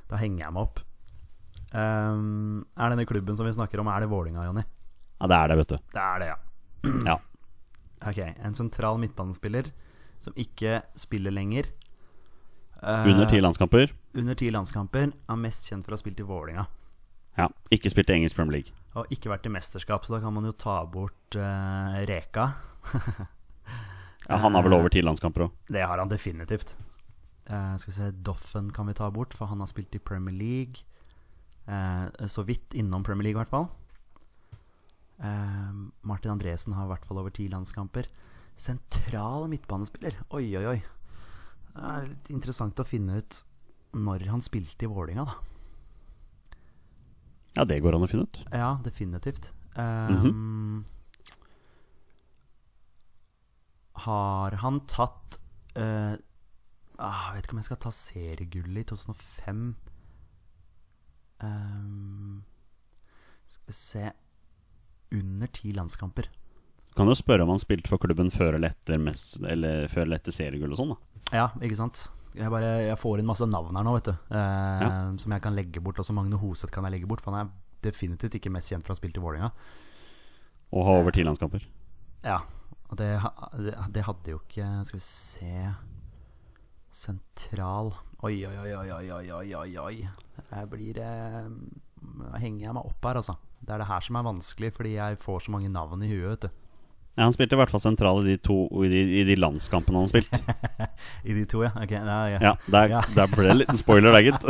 [0.10, 0.80] da henger jeg meg opp.
[1.70, 4.64] Um, er denne klubben som vi snakker om, er det Vålinga, Jonny?
[5.20, 5.78] Ja, det er det, vet du.
[5.94, 6.38] Det er det, ja.
[7.12, 7.18] Ja.
[8.08, 9.68] Ok, En sentral midtbanespiller
[10.24, 11.68] som ikke spiller lenger.
[12.80, 13.92] Uh, Under ti landskamper.
[14.16, 15.12] under ti landskamper.
[15.30, 16.64] Er mest kjent for å ha spilt i Vålinga.
[17.38, 17.50] Ja.
[17.76, 18.72] Ikke spilt i engelsk Premier League.
[18.98, 22.48] Og ikke vært i mesterskap, så da kan man jo ta bort uh, Reka.
[24.30, 25.54] Ja, han har vel over ti landskamper òg.
[25.74, 26.76] Det har han definitivt.
[27.50, 30.36] Eh, skal vi se, Doffen kan vi ta bort, for han har spilt i Premier
[30.36, 30.84] League.
[31.70, 33.70] Eh, så vidt innom Premier League, i hvert fall.
[35.20, 35.72] Eh,
[36.08, 38.08] Martin Andresen har i hvert fall over ti landskamper.
[38.60, 40.20] Sentral midtbanespiller.
[40.36, 40.80] Oi, oi, oi.
[41.70, 43.42] Det er litt interessant å finne ut
[43.96, 45.38] når han spilte i Vålinga, da.
[47.58, 48.44] Ja, det går an å finne ut.
[48.54, 49.50] Ja, definitivt.
[49.80, 50.30] Eh,
[54.06, 55.40] Har han tatt
[55.76, 56.14] eh,
[57.00, 59.64] ah, Jeg vet ikke om jeg skal ta seriegullet i 2005.
[61.40, 62.44] Um,
[63.48, 64.10] skal vi se
[65.16, 66.28] Under ti landskamper.
[66.98, 70.20] Kan jo spørre om han spilte for klubben før eller etter, mest, eller før eller
[70.20, 70.92] etter seriegull og sånn.
[71.32, 72.10] da Ja, ikke sant?
[72.36, 74.14] Jeg, bare, jeg får inn masse navn her nå, vet du.
[74.36, 74.90] Eh, Ja.
[75.18, 75.98] Som jeg kan legge bort.
[76.02, 77.54] Også Magne Hoseth kan jeg legge bort, for han er
[77.86, 79.50] definitivt ikke mest kjent for å ha spilt i Vålerenga.
[80.76, 81.64] Og ha over ti landskamper.
[82.28, 82.42] Ja,
[82.92, 83.08] og det,
[83.64, 85.52] det, det hadde jo ikke Skal vi se
[86.90, 87.94] Sentral
[88.26, 89.98] Oi, oi, oi, oi, oi, oi, oi, oi.
[90.50, 91.46] Jeg blir eh,
[92.42, 93.38] Henger jeg meg opp her, altså.
[93.64, 96.26] Det er det her som er vanskelig, fordi jeg får så mange navn i huet,
[96.34, 96.50] vet du.
[97.16, 100.04] Ja, han spilte i hvert fall sentral i de to I de, i de landskampene
[100.04, 100.40] han spilte.
[101.30, 101.72] I de to, ja.
[101.80, 101.94] Ok.
[101.96, 102.42] Ja, ja.
[102.44, 104.50] ja der, der, ble det en liten spoiler der, gitt.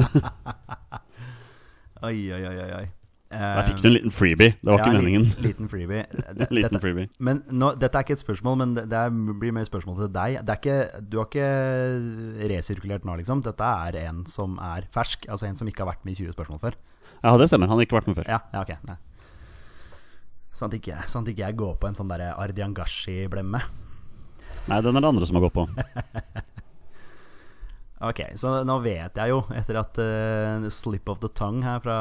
[2.10, 2.88] oi, oi, oi, oi.
[3.30, 4.56] Der fikk du en liten freebie.
[4.58, 5.26] Det var Ja, ikke meningen.
[5.46, 6.06] Liten, freebie.
[6.40, 7.10] Det- liten dette- freebie.
[7.20, 9.04] Men nå, dette er ikke et spørsmål, men det, det
[9.40, 10.40] blir mer spørsmål til deg.
[10.48, 10.78] Det ikke,
[11.10, 11.50] du har ikke
[12.50, 13.44] resirkulert nå, liksom?
[13.46, 16.34] Dette er en som er fersk, altså en som ikke har vært med i 20
[16.34, 16.80] spørsmål før?
[17.22, 17.70] Ja, det stemmer.
[17.70, 18.30] Han har ikke vært med før.
[18.34, 18.74] Ja, ja ok.
[18.90, 18.98] Nei.
[20.58, 23.62] Sånn at ikke, sånn at ikke jeg går på en sånn derre Ardiangashi-blemme.
[24.70, 25.68] Nei, den er det andre som har gått på.
[28.00, 31.98] Ok, så nå vet jeg jo, etter at uh, slip of the tongue her fra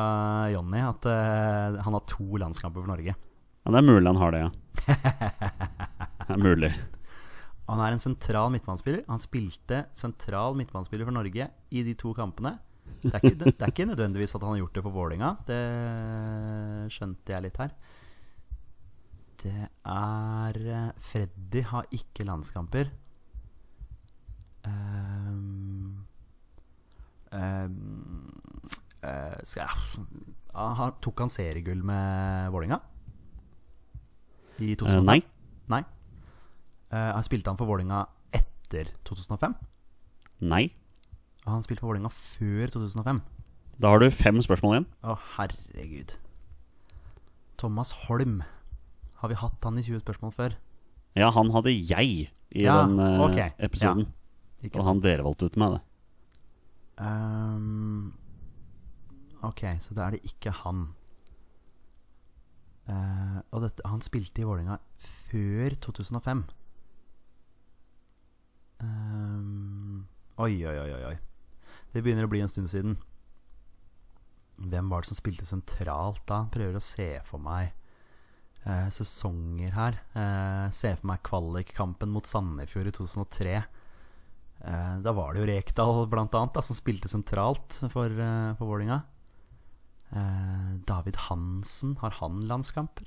[0.52, 3.16] Jonny, at uh, han har to landskamper for Norge.
[3.18, 4.50] Ja, det er mulig han har det, ja.
[6.28, 6.70] Det er mulig.
[7.68, 9.02] Han er en sentral midtbanespiller.
[9.08, 12.54] Han spilte sentral midtbanespiller for Norge i de to kampene.
[13.02, 15.58] Det er, ikke, det er ikke nødvendigvis at han har gjort det for Vålinga Det
[16.90, 17.74] skjønte jeg litt her.
[19.38, 22.88] Det er eh, Freddy har ikke landskamper.
[22.88, 22.96] Skal
[27.32, 27.70] jeg
[29.54, 29.68] ja,
[30.74, 32.80] han- Tok han seriegull med Vålinga
[34.58, 35.04] I Eh, 2005?
[35.06, 35.22] nei.
[35.68, 35.84] Nei.
[36.90, 39.54] Eh, han spilte han for Vålinga etter 2005?
[40.40, 40.70] Nei.
[41.46, 43.20] Han spilte for Vålinga før 2005?
[43.78, 44.86] Da har du fem spørsmål igjen.
[45.04, 46.16] Å, herregud.
[47.56, 48.42] Thomas Holm.
[49.20, 50.54] Har vi hatt han i 20 spørsmål før?
[51.14, 53.50] Ja, han hadde jeg i Ja, den uh, okay.
[53.60, 54.08] episoden.
[54.62, 55.82] Ja, Og han dere valgte ut meg, det.
[56.98, 58.12] Ehm,
[59.46, 60.88] ok, så da er det ikke han.
[62.88, 66.46] Uh, og dette, han spilte i Vålinga før 2005.
[68.80, 70.06] Um,
[70.40, 71.16] oi, oi, oi, oi, oi.
[71.92, 72.96] Det begynner å bli en stund siden.
[74.58, 76.46] Hvem var det som spilte sentralt da?
[76.54, 77.74] Prøver å se for meg
[78.64, 80.00] uh, sesonger her.
[80.16, 83.60] Uh, se for meg kvalikkampen mot Sandefjord i 2003.
[84.64, 88.72] Eh, da var det jo Rekdal blant annet da, som spilte sentralt for, uh, for
[88.72, 89.02] Vålinga.
[90.10, 93.06] Eh, David Hansen, har han landskamper?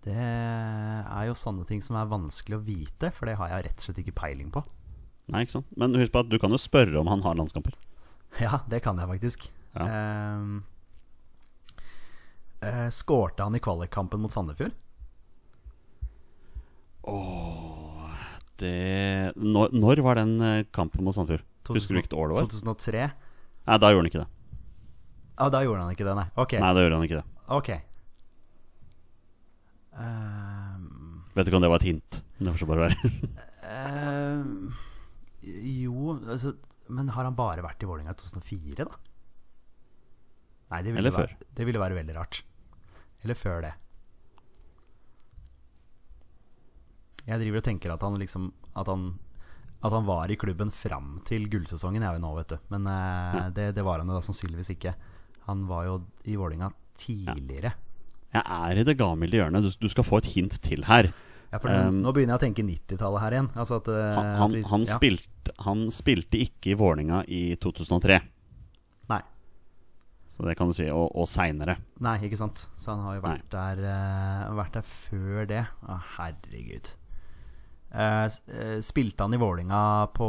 [0.00, 3.82] Det er jo sånne ting som er vanskelig å vite, for det har jeg rett
[3.82, 4.62] og slett ikke peiling på.
[5.30, 5.68] Nei, ikke sant?
[5.76, 7.76] Men husk på at du kan jo spørre om han har landskamper.
[8.38, 9.48] Ja, det kan jeg faktisk.
[9.74, 9.84] Ja.
[9.90, 10.38] Eh,
[12.68, 14.70] eh, skårte han i kvalikkampen mot Sandefjord?
[18.60, 21.46] Det Når, når var den eh, kampen mot Sandefjord?
[21.70, 22.48] Husker du hvilket år det var?
[22.50, 23.08] 2003?
[23.68, 24.30] Nei, da gjorde han ikke det.
[25.40, 26.26] Ja, da gjorde han ikke det, nei.
[26.42, 26.60] Okay.
[26.60, 27.26] Nei, da gjorde han ikke det.
[27.56, 27.70] Ok.
[29.96, 31.22] um...
[31.36, 32.20] Vet ikke om det var et hint.
[32.40, 33.12] Det får så bare være.
[33.70, 34.74] um...
[35.44, 36.56] jo, altså
[36.90, 38.98] Men har han bare vært i Vålerenga i 2004, da?
[40.70, 42.42] Nei, det ville, Eller være, det ville være veldig rart.
[43.24, 43.72] Eller før det.
[47.28, 48.50] Jeg driver og tenker at han liksom
[48.80, 49.18] At han,
[49.84, 52.58] at han var i klubben fram til gullsesongen, jeg vet nå, vet du.
[52.72, 54.94] Men eh, det, det var han jo da sannsynligvis ikke.
[55.48, 55.94] Han var jo
[56.28, 56.68] i Vålinga
[57.00, 57.72] tidligere.
[58.30, 59.64] Jeg er i det gamle hjørnet.
[59.64, 61.08] Du, du skal få et hint til her.
[61.50, 63.48] Ja, for nå- Um, Nå begynner jeg å tenke 90-tallet her igjen.
[63.58, 64.98] Altså at, eh, Han, han, vi- han, ja.
[65.00, 68.20] spilte, han spilte ikke i Vålinga i 2003,
[69.10, 69.18] Nei.
[70.30, 70.86] så det kan du si.
[70.94, 71.74] Og, og seinere.
[72.04, 72.68] Nei, ikke sant.
[72.78, 75.64] Så han har jo vært, der, uh, vært der før det.
[75.88, 76.92] Å, herregud.
[77.90, 80.26] Eh, eh, spilte han i Vålinga på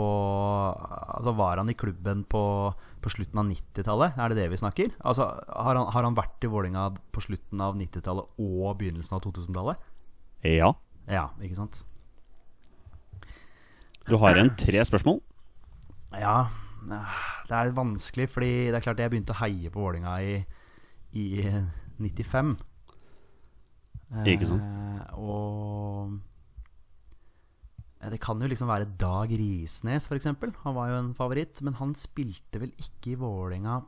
[0.74, 2.42] Altså Var han i klubben på,
[2.74, 4.18] på slutten av 90-tallet?
[4.18, 4.96] Er det det vi snakker?
[5.06, 9.22] Altså Har han, har han vært i Vålinga på slutten av 90-tallet og begynnelsen av
[9.28, 9.84] 2000-tallet?
[10.50, 10.72] Ja.
[11.06, 11.84] Ja, ikke sant?
[14.10, 15.22] Du har igjen tre spørsmål.
[16.18, 16.50] Ja,
[16.90, 20.40] det er vanskelig, fordi det er klart jeg begynte å heie på Vålinga i,
[21.14, 21.28] i
[22.02, 22.56] 95.
[24.26, 24.66] Ikke sant?
[24.66, 26.18] Eh, og
[28.10, 30.26] det kan jo liksom være Dag Risnes, f.eks.
[30.64, 31.62] Han var jo en favoritt.
[31.62, 33.82] Men han spilte vel ikke i Vålinga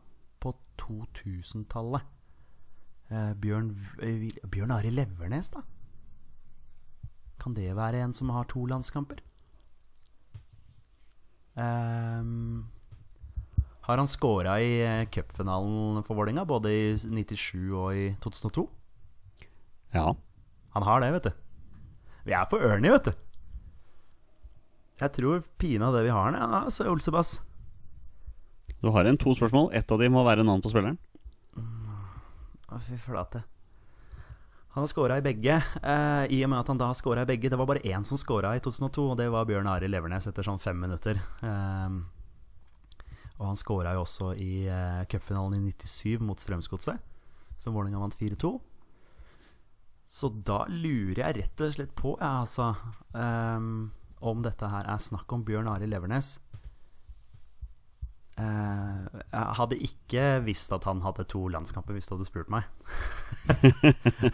[0.44, 2.06] på 2000-tallet.
[3.10, 3.72] Eh, Bjørn,
[4.06, 5.64] eh, Bjørn Ari Levernes, da?
[7.42, 9.20] Kan det være en som har to landskamper?
[11.60, 12.70] Ehm,
[13.86, 18.70] har han scora i eh, cupfinalen for Vålerenga, både i 97 og i 2002?
[19.94, 20.14] Ja.
[20.74, 21.32] Han har det, vet du.
[22.26, 23.23] Vi er på Ernie, vet du.
[25.04, 27.42] Jeg tror pinadø vi har den, ja, altså, Olsebass.
[28.80, 29.72] Du har igjen to spørsmål.
[29.76, 31.00] Ett av dem må være navn på spilleren.
[31.60, 33.44] Å, fy flate.
[34.74, 35.60] Han har scora i begge.
[35.60, 38.04] Eh, I og med at han da har scora i begge Det var bare én
[38.08, 41.20] som scora i 2002, og det var Bjørn Arild Levernes etter sånn fem minutter.
[41.46, 42.00] Eh,
[43.38, 47.04] og han scora jo også i eh, cupfinalen i 97 mot Strømsgodset,
[47.60, 48.54] som Vålerenga vant 4-2.
[50.14, 52.72] Så da lurer jeg rett og slett på, ja, altså
[53.18, 53.70] eh,
[54.24, 56.38] Om dette her er snakk om Bjørn Arild Levernes.
[58.34, 62.70] Eh, jeg hadde ikke visst at han hadde to landskamper hvis du hadde spurt meg.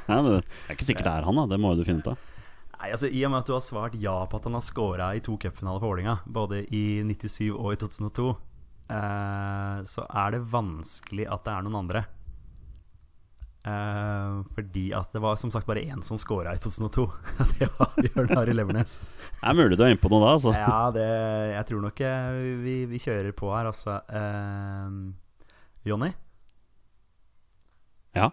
[0.10, 1.48] Ja, det er ikke sikkert det er han, da.
[1.50, 2.28] Det må du finne ut av.
[2.80, 5.10] Nei, altså I og med at du har svart ja på at han har scora
[5.18, 8.30] i to cupfinaler for Vålerenga, både i 97 og i 2002,
[8.96, 12.06] eh, så er det vanskelig at det er noen andre.
[13.68, 17.06] Eh, fordi at det var som sagt bare én som scora i 2002.
[17.60, 19.00] det var Bjørn Arild Levernes.
[19.04, 20.54] Det er mulig du er inne på noe da, altså.
[20.56, 21.08] Ja, det,
[21.54, 24.00] jeg tror nok eh, vi, vi kjører på her, altså.
[24.08, 25.12] Uh,
[25.88, 26.12] Jonny,
[28.16, 28.32] Ja,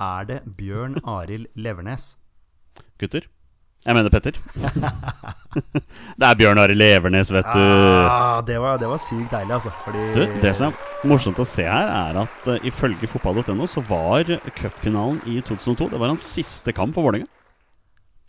[0.00, 2.14] er det Bjørn Arild Levernes?
[3.00, 3.24] gutter.
[3.86, 4.36] Jeg mener Petter.
[6.20, 7.60] det er Bjørn Arild Levernes, vet du.
[7.60, 9.72] Ah, det, var, det var sykt deilig, altså.
[9.86, 13.80] Fordi Du, Det som er morsomt å se her, er at uh, ifølge fotball.no så
[13.88, 14.28] var
[14.58, 17.30] cupfinalen i 2002 Det var hans siste kamp for Vålerenga.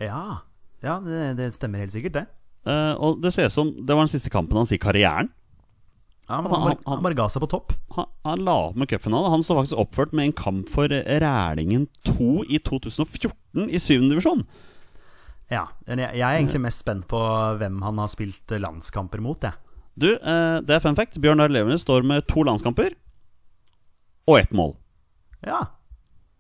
[0.01, 0.23] Ja,
[0.85, 2.25] ja det, det stemmer helt sikkert, det.
[2.63, 5.27] Uh, og det ser ut som det var den siste kampen hans i karrieren.
[6.31, 7.73] Ja, men Han- han, han- han bare ga seg på topp.
[7.97, 9.33] Han, han la opp med cupfinale.
[9.35, 13.97] Han står faktisk oppført med en kamp for Rælingen 2 i 2014 i 7.
[14.07, 14.45] divisjon.
[15.51, 17.19] Ja, jeg, er egentlig mest spent på
[17.59, 19.53] hvem han har spilt eh, landskamper mot, jeg.
[19.99, 21.19] Du, uh, det er fun fact.
[21.21, 22.95] Bjørn Arild Levernes står med to landskamper
[24.31, 24.71] og ett mål.
[25.43, 25.65] Ja.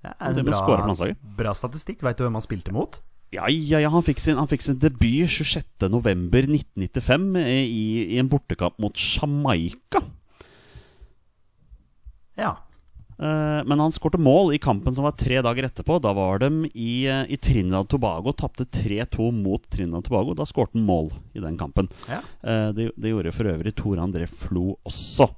[0.01, 1.17] Det er en landslaget.
[1.37, 2.01] bra statistikk.
[2.05, 3.01] Veit du hvem han spilte mot?
[3.31, 8.73] Ja, ja, ja, han fikk sin, han fikk sin debut 26.11.1995 i, i en bortekamp
[8.81, 9.99] mot Jamaica.
[12.39, 12.55] Ja.
[13.21, 15.99] Eh, men han skårte mål i kampen som var tre dager etterpå.
[16.01, 20.33] Da var de i, eh, i Trinidad Tobago, tapte 3-2 mot Trinidad Tobago.
[20.33, 21.89] Da skårte han mål i den kampen.
[22.07, 22.21] ja.
[22.41, 25.29] Eh, det, det gjorde for øvrig Tore André Flo også.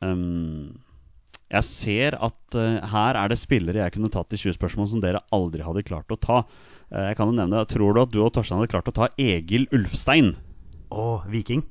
[0.00, 0.78] Um,
[1.50, 2.56] jeg ser at
[2.88, 6.08] her er det spillere jeg kunne tatt i 20 spørsmål som dere aldri hadde klart
[6.08, 6.44] å ta.
[6.88, 9.66] Jeg kan jo nevne, Tror du at du og Torstein hadde klart å ta Egil
[9.74, 10.36] Ulfstein?
[10.94, 11.66] Å, Viking.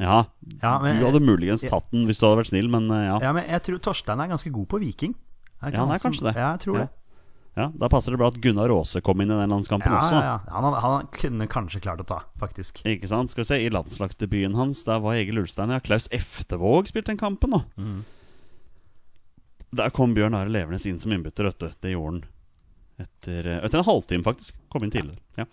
[0.00, 0.24] Ja,
[0.62, 3.18] Ja, men- du hadde muligens tatt den hvis du hadde vært snill, men eh, ja.
[3.20, 5.14] Ja, men jeg tror Torstein er ganske god på Viking.
[5.62, 6.34] Er Ja, han er kanskje det.
[6.40, 6.84] Ja, jeg tror Ja.
[6.86, 6.90] det.
[7.56, 7.66] ja.
[7.78, 10.12] Da passer det bra at Gunnar Aase kom inn i den landskampen også.
[10.16, 10.60] ja, ja.
[10.60, 12.80] Han, han kunne kanskje klart å ta, faktisk.
[12.88, 13.30] Ikke sant?
[13.30, 17.18] Skal vi se, I landslagsdebuten hans der var Egil Ulstein Ja, Klaus Eftevåg spilte den
[17.20, 18.04] kampen nå Mm.
[19.72, 21.68] Der kom Bjørn Are Levernes inn som innbytter vet du.
[21.80, 22.24] Det gjorde han
[23.06, 25.44] etter, eh, etter en halvtime faktisk Kom inn tidligere ja.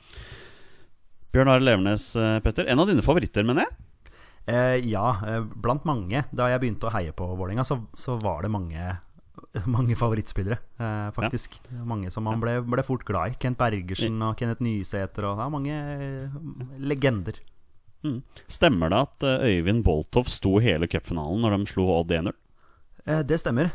[1.33, 3.75] Bjørn Are Levernes, eh, Petter En av dine favoritter, mener jeg
[4.47, 6.21] Eh, ja, eh, blant mange.
[6.31, 8.93] Da jeg begynte å heie på Vålerenga, så, så var det mange,
[9.75, 11.57] mange favorittspillere, eh, faktisk.
[11.83, 13.37] Mange som man ble, ble fort glad i.
[13.43, 16.39] Kent Bergersen og Kenneth Nysæter og er mange eh,
[16.79, 17.41] legender.
[18.07, 18.21] mm.
[18.47, 22.31] Stemmer det at eh, Øyvind Boltov sto hele cupfinalen Når de slo Odd 1-0?
[23.07, 23.73] Eh, det stemmer.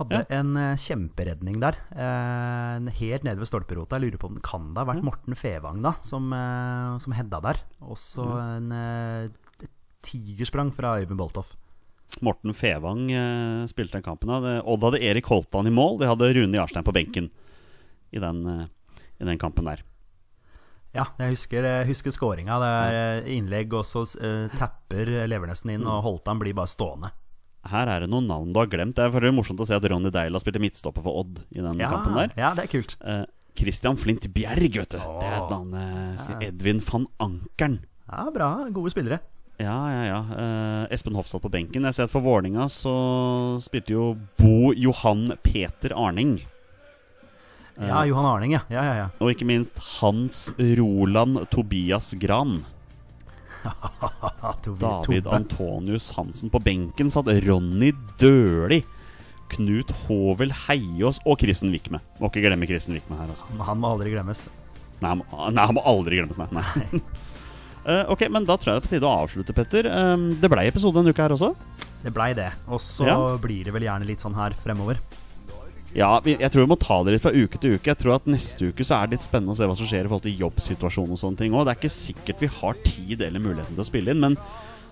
[0.00, 0.38] Hadde Ja.
[0.40, 1.76] en kjemperedning der.
[2.96, 3.98] Helt nede ved stolperota.
[3.98, 6.30] Jeg lurer på om det kan det ha vært Morten Fevang da som,
[7.04, 7.60] som hedda der.
[7.84, 9.49] Også en eh, et
[10.06, 11.54] tigersprang fra Øyvind Boltoff.
[12.26, 16.26] Morten Fevang eh, spilte den kampen Hadde, Odd hadde Erik Holtan i mål De hadde
[16.34, 17.28] Rune Jarstein på benken
[18.10, 18.64] I den, eh,
[19.22, 19.84] i den kampen der
[20.90, 22.56] Ja, jeg husker, jeg husker skåringa.
[22.58, 27.12] Det er eh, innlegg, og så eh, tapper Levernesten inn, og Holtan blir bare stående.
[27.70, 28.96] Her er det noen navn du har glemt.
[28.98, 31.92] Det er morsomt å se at Ronny Deila spilte midtstopper for Odd i den Ja,
[31.94, 32.34] kampen der.
[32.34, 32.96] ja, det er kult.
[33.06, 33.22] Eh,
[33.54, 34.98] Christian Flint Bjerg, vet du.
[34.98, 35.78] Det er et navn.
[35.78, 37.78] eh, Edvin van Ankeren.
[38.10, 38.50] Ja, Bra.
[38.74, 39.20] Gode spillere.
[39.60, 40.20] Ja, ja, ja.
[40.40, 41.84] Eh, Espen Hoff satt på benken.
[41.84, 42.94] Jeg ser at For Vålinga så
[43.60, 44.06] spilte jo
[44.40, 46.38] Bo Johan Peter Arning.
[47.80, 48.60] Ja, Johan Arning, ja.
[48.68, 49.08] ja, ja, ja.
[49.20, 52.62] Og ikke minst Hans Roland Tobias Gran.
[54.80, 56.52] David Antonius Hansen.
[56.52, 58.82] På benken satt Ronny Døli.
[59.50, 62.00] Knut Hovel Heiås og Kristen Wickme.
[62.20, 63.48] Må ikke glemme Kristen Wickme her, altså.
[63.66, 64.44] Han må aldri glemmes.
[65.00, 66.48] Nei, han må, nei, han må aldri glemmes, nei.
[66.60, 67.02] nei.
[67.90, 69.88] Eh, ok, men da tror jeg det er på tide å avslutte, Petter.
[69.90, 71.52] Um, det blei episode denne uka her også.
[72.04, 72.50] Det blei det.
[72.70, 73.16] Og så Ja.
[73.42, 75.00] blir det vel gjerne litt sånn her fremover.
[75.92, 77.90] Ja, jeg tror vi må ta det litt fra uke til uke.
[77.90, 80.06] Jeg tror at Neste uke så er det litt spennende å se hva som skjer
[80.06, 81.64] i forhold til jobbsituasjonen og sånne ting òg.
[81.66, 84.36] Det er ikke sikkert vi har tid eller muligheten til å spille inn, men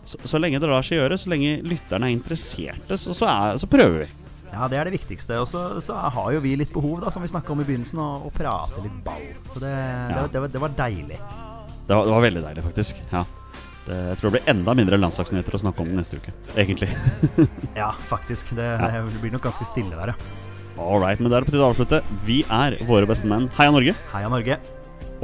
[0.09, 3.59] Så, så lenge det lar seg gjøre, så lenge lytterne er interesserte, så, så, er,
[3.61, 4.09] så prøver vi.
[4.55, 5.37] Ja, det er det viktigste.
[5.43, 8.01] Og så, så har jo vi litt behov, da, som vi snakka om i begynnelsen,
[8.01, 9.27] å, å prate litt ball.
[9.53, 9.75] Så det,
[10.15, 11.19] det, det, var, det var deilig.
[11.89, 12.99] Det var, det var veldig deilig, faktisk.
[13.13, 13.23] Ja.
[13.89, 16.91] Det, jeg tror det blir enda mindre landslagsnyheter å snakke om neste uke, egentlig.
[17.81, 18.53] Ja, faktisk.
[18.59, 20.17] Det, det blir nok ganske stille der, ja.
[20.79, 22.03] All right, men da er det på tide å avslutte.
[22.29, 23.49] Vi er våre beste menn.
[23.57, 23.97] Heia Norge!
[24.13, 24.55] Heia Norge.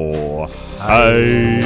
[0.00, 0.48] Og
[0.80, 1.60] hei!